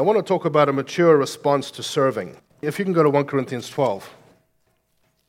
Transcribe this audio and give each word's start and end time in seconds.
I 0.00 0.02
want 0.02 0.16
to 0.16 0.22
talk 0.22 0.46
about 0.46 0.70
a 0.70 0.72
mature 0.72 1.14
response 1.14 1.70
to 1.72 1.82
serving. 1.82 2.34
If 2.62 2.78
you 2.78 2.86
can 2.86 2.94
go 2.94 3.02
to 3.02 3.10
1 3.10 3.26
Corinthians 3.26 3.68
12. 3.68 4.08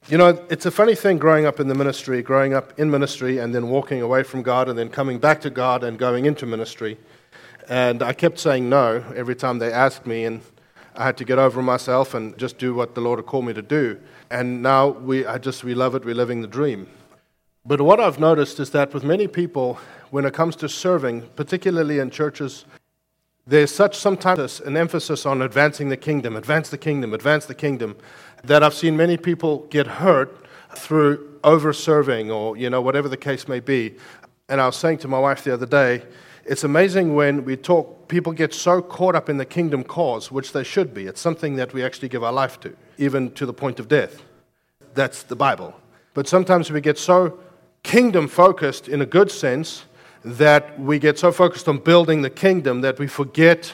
You 0.08 0.18
know, 0.18 0.30
it's 0.50 0.66
a 0.66 0.72
funny 0.72 0.96
thing 0.96 1.18
growing 1.18 1.46
up 1.46 1.60
in 1.60 1.68
the 1.68 1.76
ministry, 1.76 2.22
growing 2.22 2.54
up 2.54 2.80
in 2.80 2.90
ministry, 2.90 3.38
and 3.38 3.54
then 3.54 3.68
walking 3.68 4.02
away 4.02 4.24
from 4.24 4.44
God, 4.44 4.70
and 4.70 4.80
then 4.80 4.88
coming 4.88 5.20
back 5.20 5.42
to 5.42 5.50
God 5.50 5.84
and 5.84 6.00
going 6.00 6.26
into 6.26 6.46
ministry. 6.46 6.98
And 7.68 8.02
I 8.02 8.14
kept 8.14 8.40
saying 8.40 8.70
no 8.70 9.04
every 9.14 9.36
time 9.36 9.60
they 9.60 9.74
asked 9.74 10.08
me, 10.08 10.24
and 10.24 10.42
I 10.96 11.04
had 11.04 11.18
to 11.18 11.26
get 11.26 11.38
over 11.38 11.62
myself 11.62 12.14
and 12.14 12.38
just 12.38 12.58
do 12.58 12.74
what 12.74 12.96
the 12.96 13.02
Lord 13.02 13.20
had 13.20 13.26
called 13.26 13.44
me 13.44 13.52
to 13.52 13.62
do. 13.62 14.00
And 14.30 14.64
now 14.64 14.88
we, 14.88 15.26
I 15.26 15.38
just, 15.38 15.66
we 15.66 15.76
love 15.76 15.96
it, 15.96 16.06
we're 16.06 16.16
living 16.16 16.42
the 16.42 16.48
dream. 16.48 16.88
But 17.66 17.82
what 17.82 18.00
I've 18.00 18.22
noticed 18.22 18.58
is 18.62 18.70
that 18.70 18.94
with 18.94 19.04
many 19.04 19.28
people, 19.28 19.80
when 20.12 20.24
it 20.24 20.34
comes 20.34 20.56
to 20.56 20.70
serving, 20.70 21.24
particularly 21.36 22.00
in 22.00 22.10
churches, 22.10 22.64
there's 23.48 23.74
such 23.74 23.98
sometimes 23.98 24.60
an 24.62 24.78
emphasis 24.78 25.26
on 25.26 25.42
advancing 25.42 25.90
the 25.90 25.98
kingdom, 25.98 26.36
advance 26.36 26.70
the 26.70 26.78
kingdom, 26.78 27.14
advance 27.14 27.46
the 27.46 27.56
kingdom, 27.56 27.96
that 28.44 28.64
I've 28.64 28.74
seen 28.74 28.96
many 28.96 29.18
people 29.18 29.66
get 29.70 29.88
hurt 29.88 30.46
through 30.76 31.40
over 31.44 31.74
serving 31.74 32.32
or, 32.32 32.56
you 32.56 32.70
know, 32.70 32.82
whatever 32.82 33.10
the 33.10 33.18
case 33.18 33.48
may 33.48 33.60
be. 33.60 33.96
And 34.48 34.62
I 34.62 34.66
was 34.68 34.76
saying 34.76 35.00
to 35.00 35.08
my 35.08 35.20
wife 35.20 35.44
the 35.44 35.54
other 35.54 35.66
day, 35.66 36.04
it's 36.46 36.64
amazing 36.64 37.16
when 37.16 37.46
we 37.46 37.56
talk, 37.56 38.08
people 38.08 38.32
get 38.32 38.54
so 38.54 38.82
caught 38.82 39.16
up 39.16 39.30
in 39.30 39.38
the 39.38 39.46
kingdom 39.46 39.84
cause, 39.84 40.32
which 40.32 40.54
they 40.54 40.64
should 40.64 40.94
be. 40.94 41.06
It's 41.06 41.22
something 41.22 41.56
that 41.56 41.74
we 41.74 41.84
actually 41.84 42.10
give 42.10 42.24
our 42.24 42.34
life 42.34 42.60
to, 42.62 42.76
even 42.98 43.32
to 43.32 43.46
the 43.46 43.54
point 43.54 43.80
of 43.80 43.88
death. 43.88 44.24
That's 44.94 45.24
the 45.24 45.36
Bible. 45.36 45.76
But 46.14 46.28
sometimes 46.28 46.72
we 46.72 46.82
get 46.82 46.98
so 46.98 47.40
kingdom 47.84 48.28
focused 48.28 48.88
in 48.88 49.02
a 49.02 49.06
good 49.06 49.32
sense 49.32 49.86
that 50.24 50.80
we 50.80 51.00
get 51.00 51.18
so 51.18 51.32
focused 51.32 51.68
on 51.68 51.80
building 51.80 52.22
the 52.22 52.30
kingdom 52.30 52.82
that 52.82 53.00
we 53.00 53.08
forget 53.08 53.74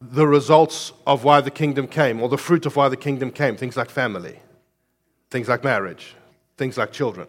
the 0.00 0.26
results 0.26 0.92
of 1.06 1.24
why 1.24 1.40
the 1.40 1.50
kingdom 1.50 1.86
came 1.86 2.20
or 2.20 2.28
the 2.28 2.38
fruit 2.38 2.66
of 2.66 2.76
why 2.76 2.88
the 2.88 2.96
kingdom 2.96 3.30
came 3.30 3.56
things 3.56 3.76
like 3.76 3.90
family, 3.90 4.38
things 5.30 5.48
like 5.48 5.64
marriage, 5.64 6.14
things 6.56 6.76
like 6.76 6.92
children. 6.92 7.26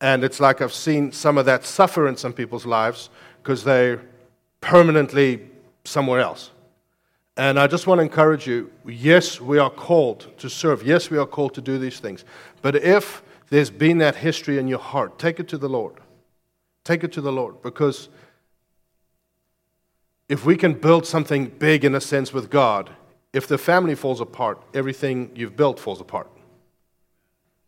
And 0.00 0.24
it's 0.24 0.40
like 0.40 0.60
I've 0.60 0.72
seen 0.72 1.12
some 1.12 1.38
of 1.38 1.46
that 1.46 1.64
suffer 1.64 2.08
in 2.08 2.16
some 2.16 2.32
people's 2.32 2.66
lives 2.66 3.10
because 3.42 3.64
they're 3.64 4.00
permanently 4.60 5.48
somewhere 5.84 6.20
else. 6.20 6.50
And 7.36 7.58
I 7.58 7.66
just 7.66 7.86
want 7.86 8.00
to 8.00 8.02
encourage 8.02 8.46
you 8.46 8.70
yes, 8.86 9.40
we 9.40 9.58
are 9.58 9.70
called 9.70 10.28
to 10.38 10.50
serve. 10.50 10.82
Yes, 10.82 11.10
we 11.10 11.18
are 11.18 11.26
called 11.26 11.54
to 11.54 11.60
do 11.60 11.78
these 11.78 11.98
things. 11.98 12.24
But 12.60 12.76
if 12.76 13.22
there's 13.48 13.70
been 13.70 13.98
that 13.98 14.16
history 14.16 14.58
in 14.58 14.68
your 14.68 14.78
heart, 14.78 15.18
take 15.18 15.40
it 15.40 15.48
to 15.48 15.58
the 15.58 15.68
Lord. 15.68 15.94
Take 16.84 17.04
it 17.04 17.12
to 17.12 17.20
the 17.20 17.32
Lord 17.32 17.62
because 17.62 18.08
if 20.28 20.44
we 20.44 20.56
can 20.56 20.74
build 20.74 21.06
something 21.06 21.46
big 21.46 21.84
in 21.84 21.94
a 21.94 22.00
sense 22.00 22.32
with 22.32 22.50
God, 22.50 22.90
if 23.32 23.46
the 23.46 23.58
family 23.58 23.94
falls 23.94 24.20
apart, 24.20 24.62
everything 24.74 25.30
you've 25.34 25.56
built 25.56 25.78
falls 25.78 26.00
apart. 26.00 26.30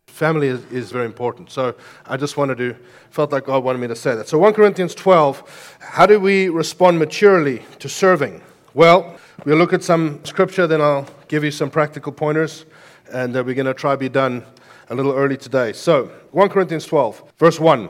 Family 0.07 0.47
is, 0.47 0.63
is, 0.71 0.91
very 0.91 1.05
important. 1.05 1.49
So 1.49 1.75
I 2.05 2.17
just 2.17 2.37
wanted 2.37 2.57
to, 2.59 2.75
felt 3.09 3.31
like 3.31 3.45
God 3.45 3.63
wanted 3.63 3.79
me 3.79 3.87
to 3.87 3.95
say 3.95 4.15
that. 4.15 4.27
So 4.27 4.37
1 4.37 4.53
Corinthians 4.53 4.93
12, 4.93 5.77
how 5.79 6.05
do 6.05 6.19
we 6.19 6.49
respond 6.49 6.99
maturely 6.99 7.63
to 7.79 7.89
serving? 7.89 8.41
Well, 8.73 9.17
we'll 9.45 9.57
look 9.57 9.73
at 9.73 9.83
some 9.83 10.23
scripture, 10.23 10.67
then 10.67 10.81
I'll 10.81 11.07
give 11.27 11.43
you 11.43 11.51
some 11.51 11.69
practical 11.69 12.11
pointers, 12.11 12.65
and 13.11 13.33
we're 13.33 13.55
going 13.55 13.65
to 13.65 13.73
try 13.73 13.91
to 13.91 13.97
be 13.97 14.09
done 14.09 14.45
a 14.89 14.95
little 14.95 15.13
early 15.13 15.37
today. 15.37 15.73
So 15.73 16.05
1 16.31 16.49
Corinthians 16.49 16.85
12, 16.85 17.33
verse 17.37 17.59
1. 17.59 17.89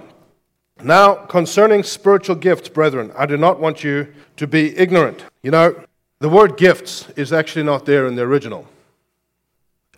Now, 0.82 1.16
concerning 1.16 1.84
spiritual 1.84 2.36
gifts, 2.36 2.70
brethren, 2.70 3.12
I 3.18 3.26
do 3.26 3.38
not 3.38 3.60
want 3.60 3.84
you 3.84 4.14
to 4.38 4.48
be 4.48 4.76
ignorant. 4.78 5.26
You 5.42 5.52
know, 5.52 5.84
the 6.20 6.30
word 6.30 6.58
gifts 6.58 7.10
is 7.16 7.32
actually 7.32 7.64
not 7.64 7.86
there 7.86 8.08
in 8.08 8.16
the 8.16 8.24
original. 8.24 8.68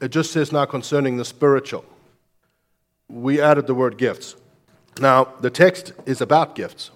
It 0.01 0.09
just 0.09 0.31
says 0.31 0.51
now 0.51 0.65
concerning 0.65 1.17
the 1.17 1.25
spiritual. 1.25 1.85
We 3.07 3.39
added 3.39 3.67
the 3.67 3.75
word 3.75 3.97
gifts. 3.97 4.35
Now, 4.99 5.33
the 5.41 5.49
text 5.49 5.93
is 6.05 6.21
about 6.21 6.55
gifts. 6.55 6.91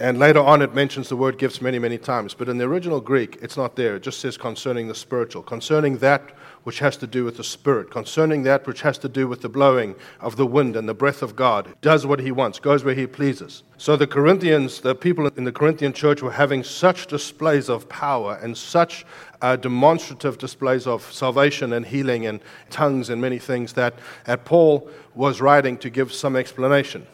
And 0.00 0.18
later 0.18 0.38
on, 0.38 0.62
it 0.62 0.74
mentions 0.74 1.08
the 1.08 1.16
word 1.16 1.38
gifts 1.38 1.60
many, 1.60 1.80
many 1.80 1.98
times. 1.98 2.32
But 2.32 2.48
in 2.48 2.58
the 2.58 2.66
original 2.66 3.00
Greek, 3.00 3.38
it's 3.42 3.56
not 3.56 3.74
there. 3.74 3.96
It 3.96 4.04
just 4.04 4.20
says 4.20 4.36
concerning 4.36 4.86
the 4.86 4.94
spiritual, 4.94 5.42
concerning 5.42 5.98
that 5.98 6.22
which 6.62 6.78
has 6.78 6.96
to 6.98 7.06
do 7.06 7.24
with 7.24 7.36
the 7.36 7.42
Spirit, 7.42 7.90
concerning 7.90 8.44
that 8.44 8.64
which 8.66 8.82
has 8.82 8.98
to 8.98 9.08
do 9.08 9.26
with 9.26 9.40
the 9.40 9.48
blowing 9.48 9.96
of 10.20 10.36
the 10.36 10.46
wind 10.46 10.76
and 10.76 10.88
the 10.88 10.94
breath 10.94 11.22
of 11.22 11.34
God, 11.34 11.74
does 11.80 12.06
what 12.06 12.20
he 12.20 12.30
wants, 12.30 12.60
goes 12.60 12.84
where 12.84 12.94
he 12.94 13.06
pleases. 13.06 13.64
So 13.76 13.96
the 13.96 14.06
Corinthians, 14.06 14.80
the 14.80 14.94
people 14.94 15.26
in 15.26 15.44
the 15.44 15.52
Corinthian 15.52 15.92
church 15.92 16.22
were 16.22 16.30
having 16.30 16.62
such 16.62 17.06
displays 17.06 17.68
of 17.68 17.88
power 17.88 18.38
and 18.40 18.56
such 18.56 19.04
uh, 19.40 19.56
demonstrative 19.56 20.38
displays 20.38 20.86
of 20.86 21.10
salvation 21.12 21.72
and 21.72 21.86
healing 21.86 22.26
and 22.26 22.40
tongues 22.70 23.10
and 23.10 23.20
many 23.20 23.38
things 23.38 23.72
that, 23.72 23.94
that 24.26 24.44
Paul 24.44 24.88
was 25.14 25.40
writing 25.40 25.76
to 25.78 25.90
give 25.90 26.12
some 26.12 26.36
explanation. 26.36 27.06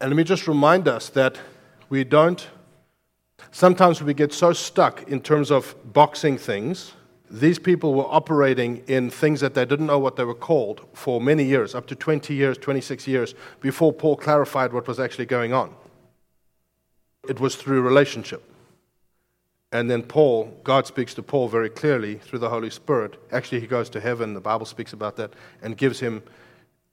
And 0.00 0.10
let 0.10 0.16
me 0.16 0.24
just 0.24 0.48
remind 0.48 0.88
us 0.88 1.08
that 1.10 1.38
we 1.88 2.04
don't, 2.04 2.46
sometimes 3.50 4.02
we 4.02 4.14
get 4.14 4.32
so 4.32 4.52
stuck 4.52 5.08
in 5.08 5.20
terms 5.20 5.50
of 5.50 5.74
boxing 5.92 6.38
things 6.38 6.92
these 7.30 7.58
people 7.58 7.94
were 7.94 8.06
operating 8.06 8.82
in 8.86 9.10
things 9.10 9.40
that 9.40 9.54
they 9.54 9.64
didn't 9.64 9.86
know 9.86 9.98
what 9.98 10.16
they 10.16 10.24
were 10.24 10.34
called 10.34 10.86
for 10.92 11.20
many 11.20 11.44
years, 11.44 11.74
up 11.74 11.86
to 11.88 11.96
20 11.96 12.34
years, 12.34 12.56
26 12.58 13.06
years, 13.08 13.34
before 13.60 13.92
Paul 13.92 14.16
clarified 14.16 14.72
what 14.72 14.86
was 14.86 15.00
actually 15.00 15.26
going 15.26 15.52
on. 15.52 15.74
It 17.28 17.40
was 17.40 17.56
through 17.56 17.82
relationship. 17.82 18.42
And 19.72 19.90
then 19.90 20.04
Paul, 20.04 20.56
God 20.62 20.86
speaks 20.86 21.14
to 21.14 21.22
Paul 21.22 21.48
very 21.48 21.68
clearly 21.68 22.16
through 22.16 22.38
the 22.38 22.48
Holy 22.48 22.70
Spirit. 22.70 23.20
Actually, 23.32 23.60
he 23.60 23.66
goes 23.66 23.90
to 23.90 24.00
heaven, 24.00 24.32
the 24.32 24.40
Bible 24.40 24.66
speaks 24.66 24.92
about 24.92 25.16
that, 25.16 25.32
and 25.60 25.76
gives 25.76 25.98
him 25.98 26.22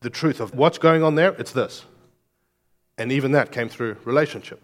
the 0.01 0.09
truth 0.09 0.39
of 0.39 0.55
what's 0.55 0.79
going 0.79 1.03
on 1.03 1.13
there. 1.13 1.35
It's 1.37 1.51
this. 1.51 1.85
And 2.97 3.11
even 3.11 3.31
that 3.33 3.51
came 3.51 3.69
through 3.69 3.97
relationship. 4.03 4.59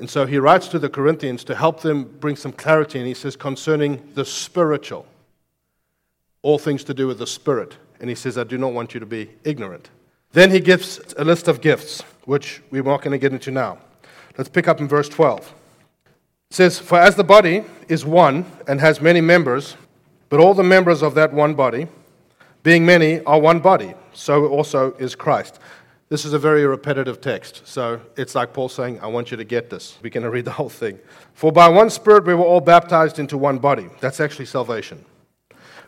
And 0.00 0.08
so 0.08 0.24
he 0.24 0.38
writes 0.38 0.66
to 0.68 0.78
the 0.78 0.88
Corinthians 0.88 1.44
to 1.44 1.54
help 1.54 1.82
them 1.82 2.04
bring 2.04 2.34
some 2.34 2.52
clarity, 2.52 2.98
and 2.98 3.06
he 3.06 3.12
says, 3.12 3.36
concerning 3.36 4.02
the 4.14 4.24
spiritual, 4.24 5.06
all 6.40 6.58
things 6.58 6.82
to 6.84 6.94
do 6.94 7.06
with 7.06 7.18
the 7.18 7.26
spirit. 7.26 7.76
And 8.00 8.08
he 8.08 8.16
says, 8.16 8.38
I 8.38 8.44
do 8.44 8.56
not 8.56 8.72
want 8.72 8.94
you 8.94 9.00
to 9.00 9.06
be 9.06 9.28
ignorant. 9.44 9.90
Then 10.32 10.50
he 10.50 10.58
gives 10.58 11.00
a 11.18 11.24
list 11.24 11.48
of 11.48 11.60
gifts, 11.60 12.00
which 12.24 12.62
we're 12.70 12.82
not 12.82 13.02
going 13.02 13.12
to 13.12 13.18
get 13.18 13.32
into 13.32 13.50
now. 13.50 13.76
Let's 14.38 14.48
pick 14.48 14.68
up 14.68 14.80
in 14.80 14.88
verse 14.88 15.08
12. 15.10 15.54
It 16.50 16.54
says, 16.54 16.78
For 16.78 16.98
as 16.98 17.14
the 17.14 17.24
body 17.24 17.64
is 17.88 18.06
one 18.06 18.50
and 18.66 18.80
has 18.80 19.02
many 19.02 19.20
members, 19.20 19.76
but 20.30 20.40
all 20.40 20.54
the 20.54 20.62
members 20.62 21.02
of 21.02 21.14
that 21.16 21.30
one 21.30 21.52
body, 21.52 21.88
being 22.62 22.86
many, 22.86 23.20
are 23.24 23.38
one 23.38 23.60
body, 23.60 23.92
so 24.14 24.46
also 24.46 24.92
is 24.92 25.14
Christ. 25.14 25.58
This 26.10 26.24
is 26.24 26.32
a 26.32 26.40
very 26.40 26.66
repetitive 26.66 27.20
text, 27.20 27.68
so 27.68 28.00
it's 28.16 28.34
like 28.34 28.52
Paul 28.52 28.68
saying, 28.68 28.98
I 28.98 29.06
want 29.06 29.30
you 29.30 29.36
to 29.36 29.44
get 29.44 29.70
this. 29.70 29.96
We're 30.02 30.10
going 30.10 30.24
to 30.24 30.30
read 30.30 30.44
the 30.44 30.50
whole 30.50 30.68
thing. 30.68 30.98
For 31.34 31.52
by 31.52 31.68
one 31.68 31.88
Spirit 31.88 32.26
we 32.26 32.34
were 32.34 32.44
all 32.44 32.60
baptized 32.60 33.20
into 33.20 33.38
one 33.38 33.58
body. 33.58 33.86
That's 34.00 34.18
actually 34.18 34.46
salvation. 34.46 35.04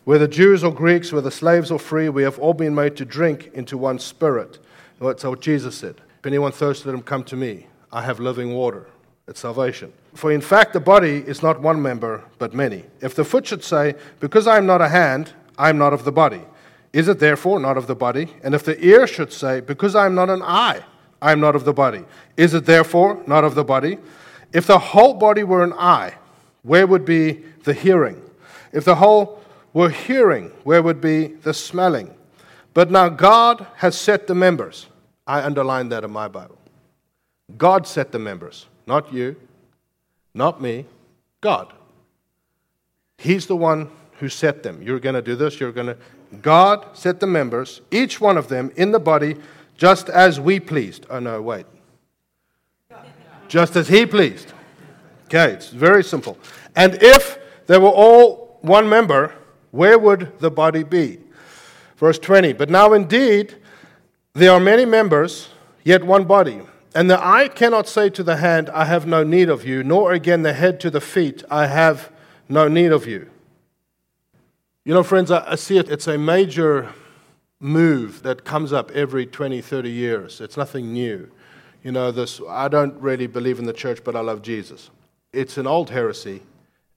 Whether 0.04 0.28
Jews 0.28 0.62
or 0.62 0.72
Greeks, 0.72 1.12
whether 1.12 1.32
slaves 1.32 1.72
or 1.72 1.80
free, 1.80 2.08
we 2.08 2.22
have 2.22 2.38
all 2.38 2.54
been 2.54 2.72
made 2.72 2.96
to 2.98 3.04
drink 3.04 3.50
into 3.52 3.76
one 3.76 3.98
Spirit. 3.98 4.60
That's 5.00 5.24
what 5.24 5.40
Jesus 5.40 5.74
said. 5.74 5.96
If 6.20 6.26
anyone 6.26 6.52
thirsts, 6.52 6.86
let 6.86 6.94
him 6.94 7.02
come 7.02 7.24
to 7.24 7.34
me. 7.34 7.66
I 7.90 8.02
have 8.02 8.20
living 8.20 8.54
water. 8.54 8.86
It's 9.26 9.40
salvation. 9.40 9.92
For 10.14 10.30
in 10.30 10.40
fact, 10.40 10.72
the 10.72 10.78
body 10.78 11.16
is 11.26 11.42
not 11.42 11.60
one 11.60 11.82
member, 11.82 12.22
but 12.38 12.54
many. 12.54 12.84
If 13.00 13.16
the 13.16 13.24
foot 13.24 13.44
should 13.44 13.64
say, 13.64 13.96
Because 14.20 14.46
I 14.46 14.56
am 14.56 14.66
not 14.66 14.82
a 14.82 14.88
hand, 14.88 15.32
I 15.58 15.68
am 15.68 15.78
not 15.78 15.92
of 15.92 16.04
the 16.04 16.12
body 16.12 16.42
is 16.92 17.08
it 17.08 17.18
therefore 17.18 17.58
not 17.58 17.76
of 17.76 17.86
the 17.86 17.94
body? 17.94 18.34
And 18.42 18.54
if 18.54 18.64
the 18.64 18.78
ear 18.84 19.06
should 19.06 19.32
say, 19.32 19.60
Because 19.60 19.94
I 19.94 20.06
am 20.06 20.14
not 20.14 20.28
an 20.30 20.42
eye, 20.42 20.84
I 21.20 21.32
am 21.32 21.40
not 21.40 21.56
of 21.56 21.64
the 21.64 21.72
body, 21.72 22.04
is 22.36 22.54
it 22.54 22.66
therefore 22.66 23.22
not 23.26 23.44
of 23.44 23.54
the 23.54 23.64
body? 23.64 23.98
If 24.52 24.66
the 24.66 24.78
whole 24.78 25.14
body 25.14 25.44
were 25.44 25.64
an 25.64 25.72
eye, 25.72 26.14
where 26.62 26.86
would 26.86 27.04
be 27.04 27.44
the 27.64 27.72
hearing? 27.72 28.22
If 28.72 28.84
the 28.84 28.96
whole 28.96 29.42
were 29.72 29.90
hearing, 29.90 30.50
where 30.64 30.82
would 30.82 31.00
be 31.00 31.28
the 31.28 31.54
smelling? 31.54 32.14
But 32.74 32.90
now 32.90 33.08
God 33.08 33.66
has 33.76 33.96
set 33.96 34.26
the 34.26 34.34
members. 34.34 34.86
I 35.26 35.42
underlined 35.42 35.92
that 35.92 36.04
in 36.04 36.10
my 36.10 36.28
Bible. 36.28 36.58
God 37.56 37.86
set 37.86 38.12
the 38.12 38.18
members, 38.18 38.66
not 38.86 39.12
you, 39.12 39.36
not 40.34 40.60
me, 40.60 40.86
God. 41.40 41.72
He's 43.18 43.46
the 43.46 43.56
one 43.56 43.90
who 44.18 44.28
set 44.28 44.62
them. 44.62 44.82
You're 44.82 45.00
going 45.00 45.14
to 45.14 45.22
do 45.22 45.36
this, 45.36 45.60
you're 45.60 45.72
going 45.72 45.88
to. 45.88 45.96
God 46.40 46.96
set 46.96 47.20
the 47.20 47.26
members, 47.26 47.82
each 47.90 48.20
one 48.20 48.38
of 48.38 48.48
them, 48.48 48.72
in 48.76 48.92
the 48.92 48.98
body, 48.98 49.36
just 49.76 50.08
as 50.08 50.40
we 50.40 50.60
pleased. 50.60 51.06
Oh, 51.10 51.18
no, 51.18 51.42
wait. 51.42 51.66
Just 53.48 53.76
as 53.76 53.88
He 53.88 54.06
pleased. 54.06 54.52
Okay, 55.26 55.52
it's 55.52 55.68
very 55.68 56.02
simple. 56.04 56.38
And 56.74 57.02
if 57.02 57.38
they 57.66 57.78
were 57.78 57.88
all 57.88 58.58
one 58.62 58.88
member, 58.88 59.34
where 59.70 59.98
would 59.98 60.38
the 60.38 60.50
body 60.50 60.82
be? 60.82 61.18
Verse 61.96 62.18
20. 62.18 62.52
But 62.54 62.70
now 62.70 62.92
indeed, 62.92 63.56
there 64.34 64.52
are 64.52 64.60
many 64.60 64.84
members, 64.84 65.48
yet 65.84 66.04
one 66.04 66.24
body. 66.24 66.60
And 66.94 67.10
the 67.10 67.22
eye 67.22 67.48
cannot 67.48 67.88
say 67.88 68.10
to 68.10 68.22
the 68.22 68.36
hand, 68.36 68.68
I 68.70 68.84
have 68.84 69.06
no 69.06 69.22
need 69.22 69.48
of 69.48 69.66
you, 69.66 69.82
nor 69.82 70.12
again 70.12 70.42
the 70.42 70.52
head 70.52 70.80
to 70.80 70.90
the 70.90 71.00
feet, 71.00 71.42
I 71.50 71.66
have 71.66 72.10
no 72.48 72.68
need 72.68 72.92
of 72.92 73.06
you. 73.06 73.30
You 74.84 74.94
know, 74.94 75.04
friends, 75.04 75.30
I, 75.30 75.52
I 75.52 75.54
see 75.54 75.78
it, 75.78 75.88
it's 75.88 76.08
a 76.08 76.18
major 76.18 76.92
move 77.60 78.24
that 78.24 78.44
comes 78.44 78.72
up 78.72 78.90
every 78.90 79.24
20, 79.26 79.60
30 79.60 79.90
years. 79.90 80.40
It's 80.40 80.56
nothing 80.56 80.92
new. 80.92 81.30
You 81.84 81.92
know, 81.92 82.10
this, 82.10 82.40
I 82.48 82.66
don't 82.66 83.00
really 83.00 83.28
believe 83.28 83.60
in 83.60 83.66
the 83.66 83.72
church, 83.72 84.02
but 84.02 84.16
I 84.16 84.20
love 84.20 84.42
Jesus. 84.42 84.90
It's 85.32 85.56
an 85.56 85.68
old 85.68 85.90
heresy. 85.90 86.42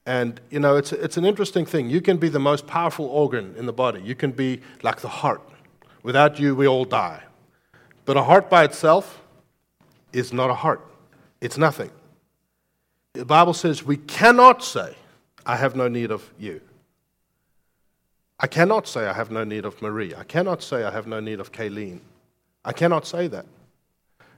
And, 0.08 0.42
you 0.50 0.60
know, 0.60 0.76
it's, 0.76 0.92
it's 0.92 1.18
an 1.18 1.26
interesting 1.26 1.66
thing. 1.66 1.90
You 1.90 2.02
can 2.02 2.18
be 2.18 2.30
the 2.30 2.40
most 2.40 2.66
powerful 2.66 3.06
organ 3.06 3.54
in 3.58 3.68
the 3.68 3.74
body, 3.74 4.02
you 4.02 4.16
can 4.16 4.32
be 4.32 4.62
like 4.82 5.02
the 5.02 5.08
heart. 5.08 5.42
Without 6.02 6.40
you, 6.40 6.56
we 6.56 6.68
all 6.68 6.86
die. 6.86 7.24
But 8.06 8.18
a 8.18 8.24
heart 8.24 8.50
by 8.50 8.64
itself 8.64 9.22
is 10.14 10.34
not 10.34 10.50
a 10.50 10.56
heart, 10.56 10.82
it's 11.40 11.58
nothing. 11.58 11.92
The 13.14 13.26
Bible 13.26 13.54
says 13.54 13.84
we 13.84 13.98
cannot 13.98 14.64
say, 14.64 14.96
I 15.46 15.56
have 15.56 15.76
no 15.76 15.88
need 15.88 16.12
of 16.12 16.34
you. 16.40 16.62
I 18.40 18.48
cannot 18.48 18.88
say 18.88 19.08
I 19.08 19.14
have 19.14 19.32
no 19.32 19.44
need 19.44 19.66
of 19.66 19.82
Marie. 19.82 20.14
I 20.14 20.24
cannot 20.24 20.62
say 20.62 20.84
I 20.84 20.92
have 20.92 21.08
no 21.08 21.20
need 21.20 21.40
of 21.40 21.52
Kayleen. 21.52 22.00
I 22.64 22.74
cannot 22.74 23.06
say 23.08 23.28
that. 23.28 23.46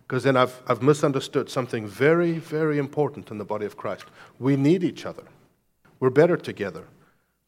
Because 0.07 0.23
then 0.23 0.37
I've, 0.37 0.61
I've 0.67 0.81
misunderstood 0.81 1.49
something 1.49 1.87
very, 1.87 2.33
very 2.33 2.77
important 2.77 3.31
in 3.31 3.37
the 3.37 3.45
body 3.45 3.65
of 3.65 3.75
Christ. 3.75 4.05
We 4.39 4.55
need 4.55 4.83
each 4.83 5.05
other. 5.05 5.23
We're 5.99 6.11
better 6.11 6.37
together. 6.37 6.85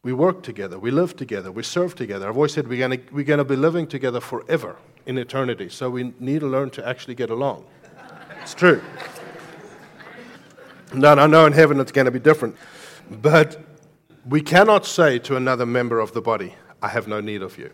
We 0.02 0.12
work 0.12 0.42
together. 0.42 0.78
We 0.78 0.90
live 0.90 1.16
together. 1.16 1.52
We 1.52 1.62
serve 1.62 1.94
together. 1.94 2.28
I've 2.28 2.36
always 2.36 2.52
said 2.52 2.68
we're 2.68 2.86
going 2.86 3.02
we're 3.12 3.24
gonna 3.24 3.44
be 3.44 3.56
living 3.56 3.86
together 3.86 4.20
forever 4.20 4.76
in 5.06 5.18
eternity. 5.18 5.68
So 5.68 5.88
we 5.88 6.12
need 6.18 6.40
to 6.40 6.46
learn 6.46 6.70
to 6.70 6.86
actually 6.86 7.14
get 7.14 7.30
along. 7.30 7.64
It's 8.42 8.54
true. 8.54 8.82
No, 10.92 11.12
I 11.12 11.26
know 11.26 11.46
in 11.46 11.52
heaven 11.52 11.78
it's 11.78 11.92
going 11.92 12.06
to 12.06 12.10
be 12.10 12.18
different. 12.18 12.56
But 13.10 13.69
we 14.28 14.40
cannot 14.40 14.86
say 14.86 15.18
to 15.20 15.36
another 15.36 15.66
member 15.66 16.00
of 16.00 16.12
the 16.12 16.20
body, 16.20 16.54
I 16.82 16.88
have 16.88 17.08
no 17.08 17.20
need 17.20 17.42
of 17.42 17.58
you. 17.58 17.70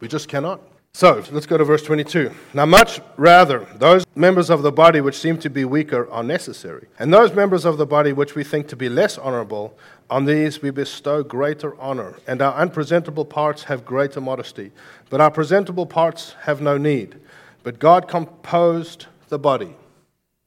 We 0.00 0.08
just 0.08 0.28
cannot. 0.28 0.60
So 0.92 1.22
let's 1.30 1.44
go 1.44 1.58
to 1.58 1.64
verse 1.64 1.82
22. 1.82 2.30
Now, 2.54 2.64
much 2.64 3.00
rather, 3.18 3.66
those 3.76 4.06
members 4.14 4.48
of 4.48 4.62
the 4.62 4.72
body 4.72 5.02
which 5.02 5.18
seem 5.18 5.36
to 5.38 5.50
be 5.50 5.64
weaker 5.64 6.10
are 6.10 6.22
necessary. 6.22 6.88
And 6.98 7.12
those 7.12 7.34
members 7.34 7.66
of 7.66 7.76
the 7.76 7.84
body 7.84 8.14
which 8.14 8.34
we 8.34 8.42
think 8.42 8.68
to 8.68 8.76
be 8.76 8.88
less 8.88 9.18
honorable, 9.18 9.76
on 10.08 10.24
these 10.24 10.62
we 10.62 10.70
bestow 10.70 11.22
greater 11.22 11.78
honor. 11.78 12.14
And 12.26 12.40
our 12.40 12.54
unpresentable 12.54 13.26
parts 13.26 13.64
have 13.64 13.84
greater 13.84 14.22
modesty. 14.22 14.72
But 15.10 15.20
our 15.20 15.30
presentable 15.30 15.84
parts 15.84 16.34
have 16.42 16.62
no 16.62 16.78
need. 16.78 17.16
But 17.62 17.78
God 17.78 18.08
composed 18.08 19.06
the 19.28 19.38
body. 19.38 19.76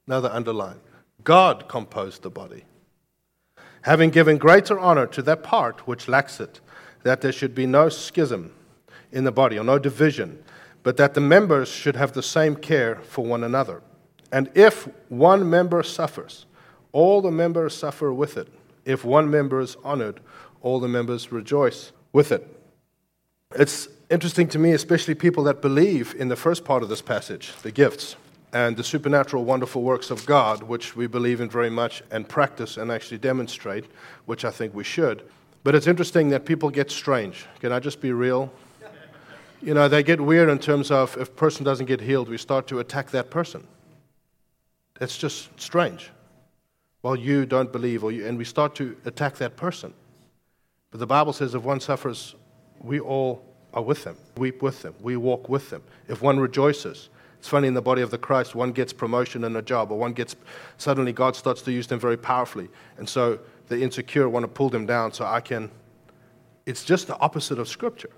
Another 0.08 0.30
underline. 0.32 0.80
God 1.24 1.68
composed 1.68 2.24
the 2.24 2.32
body 2.32 2.64
having 3.84 4.10
given 4.10 4.38
greater 4.38 4.80
honor 4.80 5.08
to 5.08 5.22
that 5.24 5.44
part 5.44 5.88
which 5.88 6.08
lacks 6.08 6.40
it, 6.40 6.60
that 7.04 7.22
there 7.22 7.32
should 7.32 7.56
be 7.56 7.66
no 7.66 7.90
schism 7.90 8.54
in 9.12 9.24
the 9.24 9.32
body, 9.32 9.58
or 9.58 9.64
no 9.64 9.80
division, 9.80 10.44
but 10.84 10.98
that 10.98 11.14
the 11.14 11.22
members 11.22 11.68
should 11.68 11.96
have 11.96 12.14
the 12.14 12.24
same 12.24 12.56
care 12.56 12.96
for 12.98 13.26
one 13.26 13.44
another. 13.44 13.82
And 14.32 14.50
if 14.54 14.88
one 15.10 15.50
member 15.50 15.82
suffers, 15.82 16.46
all 16.92 17.22
the 17.22 17.32
members 17.32 17.76
suffer 17.76 18.14
with 18.14 18.38
it. 18.38 18.48
If 18.86 19.04
one 19.04 19.30
member 19.30 19.60
is 19.60 19.76
honored, 19.84 20.20
all 20.62 20.80
the 20.80 20.88
members 20.88 21.32
rejoice 21.32 21.92
with 22.14 22.32
it. 22.32 22.48
It's 23.56 23.88
interesting 24.10 24.48
to 24.50 24.60
me, 24.60 24.72
especially 24.74 25.16
people 25.16 25.44
that 25.46 25.62
believe 25.62 26.14
in 26.18 26.28
the 26.28 26.36
first 26.36 26.64
part 26.66 26.84
of 26.84 26.90
this 26.90 27.02
passage, 27.02 27.54
the 27.64 27.72
gifts 27.72 28.16
and 28.54 28.76
the 28.76 28.84
supernatural, 28.84 29.46
wonderful 29.46 29.84
works 29.84 30.10
of 30.10 30.26
God, 30.26 30.64
which 30.64 30.96
we 30.96 31.08
believe 31.08 31.40
in 31.42 31.50
very 31.50 31.70
much 31.70 32.02
and 32.12 32.28
practice 32.28 32.78
and 32.78 32.92
actually 32.92 33.20
demonstrate, 33.20 33.86
which 34.26 34.44
I 34.44 34.52
think 34.52 34.74
we 34.74 34.84
should. 34.84 35.24
But 35.64 35.76
it's 35.76 35.88
interesting 35.88 36.30
that 36.30 36.46
people 36.46 36.70
get 36.70 36.90
strange. 36.90 37.46
Can 37.60 37.72
I 37.72 37.80
just 37.80 38.02
be 38.02 38.12
real? 38.12 38.52
You 39.62 39.74
know, 39.74 39.88
they 39.88 40.04
get 40.04 40.22
weird 40.22 40.50
in 40.50 40.58
terms 40.58 40.90
of 40.90 41.18
if 41.18 41.28
a 41.28 41.32
person 41.32 41.66
doesn't 41.66 41.86
get 41.86 42.00
healed, 42.00 42.30
we 42.30 42.38
start 42.38 42.66
to 42.68 42.80
attack 42.80 43.12
that 43.12 43.30
person. 43.30 43.68
It's 45.02 45.18
just 45.18 45.50
strange. 45.60 46.10
Well, 47.02 47.16
you 47.16 47.46
don't 47.46 47.72
believe, 47.72 48.04
or 48.04 48.12
you, 48.12 48.26
and 48.26 48.38
we 48.38 48.46
start 48.46 48.76
to 48.76 48.96
attack 49.06 49.36
that 49.36 49.58
person. 49.58 49.94
But 50.92 51.00
the 51.00 51.08
Bible 51.08 51.34
says 51.34 51.56
if 51.56 51.64
one 51.64 51.80
suffers, 51.80 52.36
we 52.82 53.00
all 53.00 53.44
are 53.74 53.82
with 53.82 54.04
them, 54.04 54.18
weep 54.38 54.62
with 54.62 54.82
them, 54.82 54.96
we 55.02 55.16
walk 55.16 55.48
with 55.50 55.70
them. 55.70 55.84
If 56.08 56.22
one 56.22 56.40
rejoices, 56.40 57.10
it's 57.40 57.48
funny 57.48 57.70
in 57.70 57.74
the 57.74 57.82
body 57.82 58.02
of 58.02 58.12
the 58.12 58.18
Christ, 58.18 58.54
one 58.54 58.74
gets 58.74 58.92
promotion 58.92 59.46
in 59.46 59.56
a 59.56 59.62
job, 59.62 59.92
or 59.92 59.98
one 59.98 60.12
gets, 60.12 60.36
suddenly 60.78 61.14
God 61.14 61.38
starts 61.38 61.62
to 61.64 61.72
use 61.72 61.88
them 61.88 61.98
very 61.98 62.18
powerfully. 62.18 62.68
And 62.98 63.08
so 63.08 63.40
the 63.70 63.82
insecure 63.82 64.28
want 64.28 64.44
to 64.44 64.50
pull 64.50 64.70
them 64.70 64.86
down 64.86 65.14
so 65.14 65.26
I 65.26 65.40
can. 65.40 65.72
It's 66.66 66.84
just 66.84 67.08
the 67.08 67.18
opposite 67.20 67.58
of 67.58 67.70
Scripture. 67.70 68.10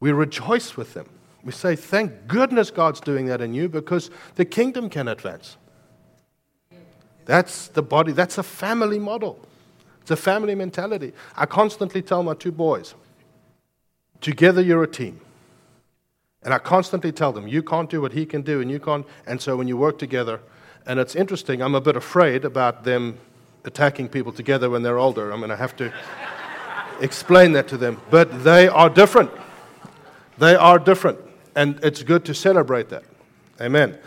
We 0.00 0.12
rejoice 0.12 0.78
with 0.78 0.94
them. 0.94 1.08
We 1.44 1.52
say, 1.52 1.76
Thank 1.76 2.26
goodness 2.26 2.70
God's 2.70 3.00
doing 3.00 3.26
that 3.26 3.42
in 3.42 3.52
you 3.52 3.68
because 3.68 4.10
the 4.36 4.46
kingdom 4.46 4.88
can 4.88 5.06
advance. 5.06 5.58
That's 7.26 7.68
the 7.68 7.82
body, 7.82 8.12
that's 8.12 8.38
a 8.38 8.42
family 8.42 8.98
model. 8.98 9.38
It's 10.00 10.10
a 10.10 10.16
family 10.16 10.54
mentality. 10.54 11.12
I 11.36 11.46
constantly 11.46 12.00
tell 12.02 12.22
my 12.22 12.34
two 12.34 12.50
boys, 12.50 12.94
together 14.20 14.62
you're 14.62 14.82
a 14.82 14.88
team. 14.88 15.20
And 16.44 16.52
I 16.52 16.58
constantly 16.58 17.12
tell 17.12 17.32
them, 17.32 17.46
you 17.46 17.62
can't 17.62 17.88
do 17.88 18.00
what 18.00 18.12
he 18.12 18.26
can 18.26 18.42
do, 18.42 18.60
and 18.60 18.70
you 18.70 18.80
can't. 18.80 19.06
And 19.26 19.40
so 19.40 19.56
when 19.56 19.68
you 19.68 19.76
work 19.76 19.98
together, 19.98 20.40
and 20.86 20.98
it's 20.98 21.14
interesting, 21.14 21.62
I'm 21.62 21.74
a 21.74 21.80
bit 21.80 21.96
afraid 21.96 22.44
about 22.44 22.84
them 22.84 23.18
attacking 23.64 24.08
people 24.08 24.32
together 24.32 24.68
when 24.68 24.82
they're 24.82 24.98
older. 24.98 25.30
I'm 25.30 25.38
going 25.38 25.50
to 25.50 25.56
have 25.56 25.76
to 25.76 25.92
explain 27.00 27.52
that 27.52 27.68
to 27.68 27.76
them. 27.76 28.00
But 28.10 28.42
they 28.42 28.66
are 28.66 28.90
different. 28.90 29.30
They 30.38 30.56
are 30.56 30.78
different. 30.78 31.18
And 31.54 31.78
it's 31.84 32.02
good 32.02 32.24
to 32.24 32.34
celebrate 32.34 32.88
that. 32.88 33.04
Amen. 33.60 33.98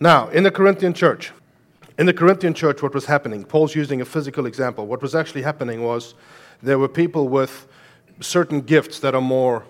Now, 0.00 0.28
in 0.28 0.44
the 0.44 0.50
Corinthian 0.50 0.94
church, 0.94 1.32
in 1.98 2.06
the 2.06 2.14
Corinthian 2.14 2.54
church, 2.54 2.82
what 2.82 2.94
was 2.94 3.04
happening, 3.04 3.44
Paul's 3.44 3.74
using 3.74 4.00
a 4.00 4.04
physical 4.04 4.46
example. 4.46 4.86
What 4.86 5.02
was 5.02 5.14
actually 5.14 5.42
happening 5.42 5.82
was 5.82 6.14
there 6.62 6.78
were 6.78 6.88
people 6.88 7.28
with 7.28 7.68
certain 8.20 8.62
gifts 8.62 9.00
that 9.00 9.14
are 9.14 9.20
more 9.20 9.64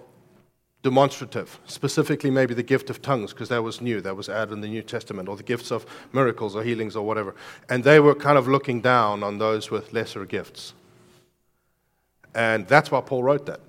demonstrative, 0.85 1.59
specifically 1.67 2.31
maybe 2.31 2.53
the 2.53 2.63
gift 2.63 2.91
of 2.91 3.01
tongues, 3.01 3.33
because 3.33 3.49
that 3.49 3.63
was 3.63 3.81
new, 3.81 4.03
that 4.03 4.15
was 4.15 4.29
added 4.29 4.53
in 4.53 4.61
the 4.61 4.69
New 4.69 4.83
Testament, 4.83 5.31
or 5.31 5.37
the 5.37 5.43
gifts 5.43 5.73
of 5.73 5.87
miracles 6.13 6.55
or 6.55 6.63
healings 6.63 6.95
or 6.95 7.05
whatever. 7.05 7.35
And 7.71 7.83
they 7.83 7.99
were 7.99 8.15
kind 8.15 8.37
of 8.37 8.47
looking 8.47 8.83
down 8.83 9.25
on 9.25 9.39
those 9.39 9.71
with 9.71 9.95
lesser 9.95 10.27
gifts. 10.27 10.75
And 12.35 12.69
that's 12.69 12.91
why 12.91 13.01
Paul 13.01 13.23
wrote 13.23 13.47
that. 13.47 13.61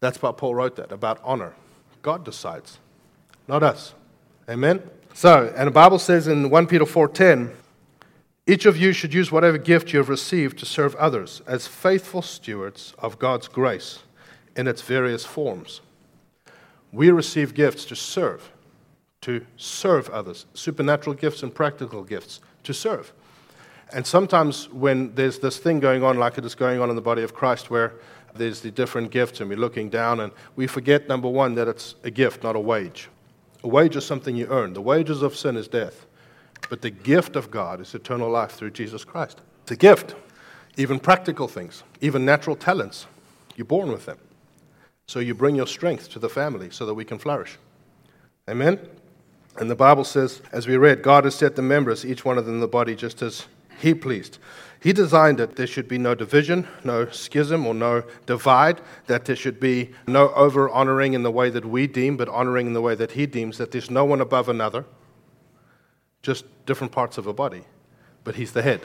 That's 0.00 0.22
why 0.22 0.32
Paul 0.32 0.54
wrote 0.54 0.76
that 0.76 0.92
about 0.92 1.20
honor. 1.22 1.52
God 2.00 2.24
decides, 2.24 2.78
not 3.46 3.62
us. 3.62 3.92
Amen? 4.48 4.82
So, 5.12 5.52
and 5.54 5.66
the 5.66 5.72
Bible 5.72 5.98
says 5.98 6.26
in 6.26 6.48
1 6.48 6.66
Peter 6.68 6.86
4:10, 6.86 7.50
each 8.46 8.64
of 8.64 8.78
you 8.78 8.94
should 8.94 9.12
use 9.12 9.30
whatever 9.30 9.58
gift 9.58 9.92
you 9.92 9.98
have 9.98 10.08
received 10.08 10.58
to 10.60 10.64
serve 10.64 10.94
others 10.94 11.42
as 11.46 11.66
faithful 11.66 12.22
stewards 12.22 12.94
of 12.98 13.18
God's 13.18 13.46
grace 13.46 13.98
in 14.56 14.66
its 14.66 14.80
various 14.80 15.26
forms. 15.26 15.82
We 16.92 17.10
receive 17.10 17.54
gifts 17.54 17.84
to 17.86 17.96
serve, 17.96 18.50
to 19.22 19.44
serve 19.56 20.08
others, 20.10 20.46
supernatural 20.54 21.14
gifts 21.14 21.42
and 21.42 21.54
practical 21.54 22.02
gifts 22.02 22.40
to 22.64 22.72
serve. 22.72 23.12
And 23.92 24.06
sometimes 24.06 24.68
when 24.70 25.14
there's 25.14 25.38
this 25.38 25.58
thing 25.58 25.80
going 25.80 26.02
on, 26.02 26.18
like 26.18 26.38
it 26.38 26.44
is 26.44 26.54
going 26.54 26.80
on 26.80 26.90
in 26.90 26.96
the 26.96 27.02
body 27.02 27.22
of 27.22 27.34
Christ, 27.34 27.70
where 27.70 27.94
there's 28.34 28.60
the 28.60 28.70
different 28.70 29.10
gifts 29.10 29.40
and 29.40 29.48
we're 29.48 29.58
looking 29.58 29.88
down, 29.88 30.20
and 30.20 30.32
we 30.56 30.66
forget, 30.66 31.08
number 31.08 31.28
one, 31.28 31.54
that 31.54 31.68
it's 31.68 31.94
a 32.04 32.10
gift, 32.10 32.42
not 32.42 32.56
a 32.56 32.60
wage. 32.60 33.08
A 33.64 33.68
wage 33.68 33.96
is 33.96 34.04
something 34.04 34.36
you 34.36 34.46
earn. 34.48 34.72
The 34.72 34.82
wages 34.82 35.22
of 35.22 35.36
sin 35.36 35.56
is 35.56 35.68
death. 35.68 36.06
But 36.68 36.82
the 36.82 36.90
gift 36.90 37.36
of 37.36 37.50
God 37.50 37.80
is 37.80 37.94
eternal 37.94 38.30
life 38.30 38.52
through 38.52 38.72
Jesus 38.72 39.04
Christ. 39.04 39.40
It's 39.62 39.72
a 39.72 39.76
gift. 39.76 40.14
Even 40.76 41.00
practical 41.00 41.48
things, 41.48 41.82
even 42.00 42.24
natural 42.24 42.54
talents, 42.54 43.06
you're 43.56 43.64
born 43.64 43.90
with 43.90 44.06
them. 44.06 44.18
So 45.08 45.20
you 45.20 45.34
bring 45.34 45.56
your 45.56 45.66
strength 45.66 46.10
to 46.10 46.18
the 46.18 46.28
family 46.28 46.68
so 46.70 46.84
that 46.84 46.94
we 46.94 47.04
can 47.04 47.18
flourish. 47.18 47.58
Amen? 48.48 48.78
And 49.56 49.70
the 49.70 49.74
Bible 49.74 50.04
says, 50.04 50.42
as 50.52 50.68
we 50.68 50.76
read, 50.76 51.02
God 51.02 51.24
has 51.24 51.34
set 51.34 51.56
the 51.56 51.62
members, 51.62 52.04
each 52.04 52.24
one 52.24 52.36
of 52.38 52.44
them 52.44 52.56
in 52.56 52.60
the 52.60 52.68
body, 52.68 52.94
just 52.94 53.22
as 53.22 53.46
He 53.80 53.94
pleased. 53.94 54.38
He 54.80 54.92
designed 54.92 55.40
it. 55.40 55.56
There 55.56 55.66
should 55.66 55.88
be 55.88 55.96
no 55.96 56.14
division, 56.14 56.68
no 56.84 57.08
schism, 57.08 57.66
or 57.66 57.72
no 57.72 58.04
divide, 58.26 58.82
that 59.06 59.24
there 59.24 59.34
should 59.34 59.58
be 59.58 59.90
no 60.06 60.28
over 60.34 60.68
honoring 60.68 61.14
in 61.14 61.22
the 61.22 61.30
way 61.30 61.48
that 61.50 61.64
we 61.64 61.86
deem, 61.86 62.18
but 62.18 62.28
honoring 62.28 62.66
in 62.66 62.72
the 62.74 62.82
way 62.82 62.94
that 62.94 63.12
He 63.12 63.26
deems, 63.26 63.56
that 63.56 63.72
there's 63.72 63.90
no 63.90 64.04
one 64.04 64.20
above 64.20 64.50
another, 64.50 64.84
just 66.22 66.44
different 66.66 66.92
parts 66.92 67.16
of 67.16 67.26
a 67.26 67.32
body. 67.32 67.62
But 68.24 68.36
He's 68.36 68.52
the 68.52 68.62
head, 68.62 68.82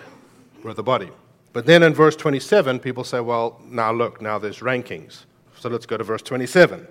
we're 0.63 0.73
the 0.73 0.83
body. 0.83 1.09
But 1.51 1.65
then 1.65 1.83
in 1.83 1.93
verse 1.93 2.15
27, 2.15 2.79
people 2.79 3.03
say, 3.03 3.19
well, 3.19 3.61
now 3.65 3.91
look, 3.91 4.21
now 4.21 4.39
there's 4.39 4.59
rankings. 4.59 5.25
So 5.63 5.69
let's 5.69 5.85
go 5.85 5.95
to 5.95 6.03
verse 6.03 6.21
27. 6.21 6.85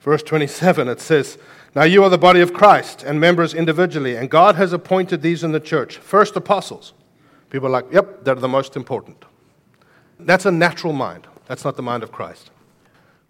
verse 0.00 0.24
27, 0.24 0.88
it 0.88 1.00
says, 1.00 1.38
Now 1.72 1.84
you 1.84 2.02
are 2.02 2.10
the 2.10 2.18
body 2.18 2.40
of 2.40 2.52
Christ 2.52 3.04
and 3.04 3.20
members 3.20 3.54
individually, 3.54 4.16
and 4.16 4.28
God 4.28 4.56
has 4.56 4.72
appointed 4.72 5.22
these 5.22 5.44
in 5.44 5.52
the 5.52 5.60
church. 5.60 5.98
First, 5.98 6.34
apostles. 6.34 6.94
People 7.48 7.68
are 7.68 7.70
like, 7.70 7.92
Yep, 7.92 8.24
they're 8.24 8.34
the 8.34 8.48
most 8.48 8.74
important. 8.74 9.24
That's 10.18 10.46
a 10.46 10.50
natural 10.50 10.92
mind. 10.92 11.28
That's 11.46 11.64
not 11.64 11.76
the 11.76 11.82
mind 11.84 12.02
of 12.02 12.10
Christ. 12.10 12.50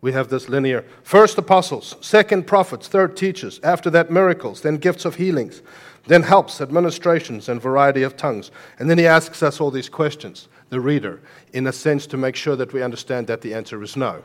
We 0.01 0.13
have 0.13 0.31
this 0.31 0.49
linear 0.49 0.87
first 1.03 1.37
apostles, 1.37 1.97
second 2.01 2.47
prophets, 2.47 2.89
third 2.89 3.15
teachers, 3.15 3.61
after 3.63 3.91
that 3.91 4.11
miracles, 4.11 4.63
then 4.63 4.79
gifts 4.79 5.05
of 5.05 5.17
healings, 5.17 5.61
then 6.07 6.23
helps, 6.23 6.63
administrations, 6.63 7.51
and 7.51 7.61
variety 7.61 8.05
of 8.05 8.17
tongues. 8.17 8.51
And 8.79 8.89
then 8.89 8.97
he 8.97 9.07
asks 9.07 9.43
us 9.43 9.61
all 9.61 9.71
these 9.71 9.91
questions, 9.91 10.49
the 10.71 10.81
reader, 10.81 11.21
in 11.53 11.67
a 11.67 11.73
sense 11.75 12.07
to 12.07 12.17
make 12.17 12.37
sure 12.37 12.57
that 12.57 12.73
we 12.73 12.83
understand 12.83 13.27
that 13.27 13.43
the 13.43 13.53
answer 13.53 13.83
is 13.83 13.99
no. 13.99 14.23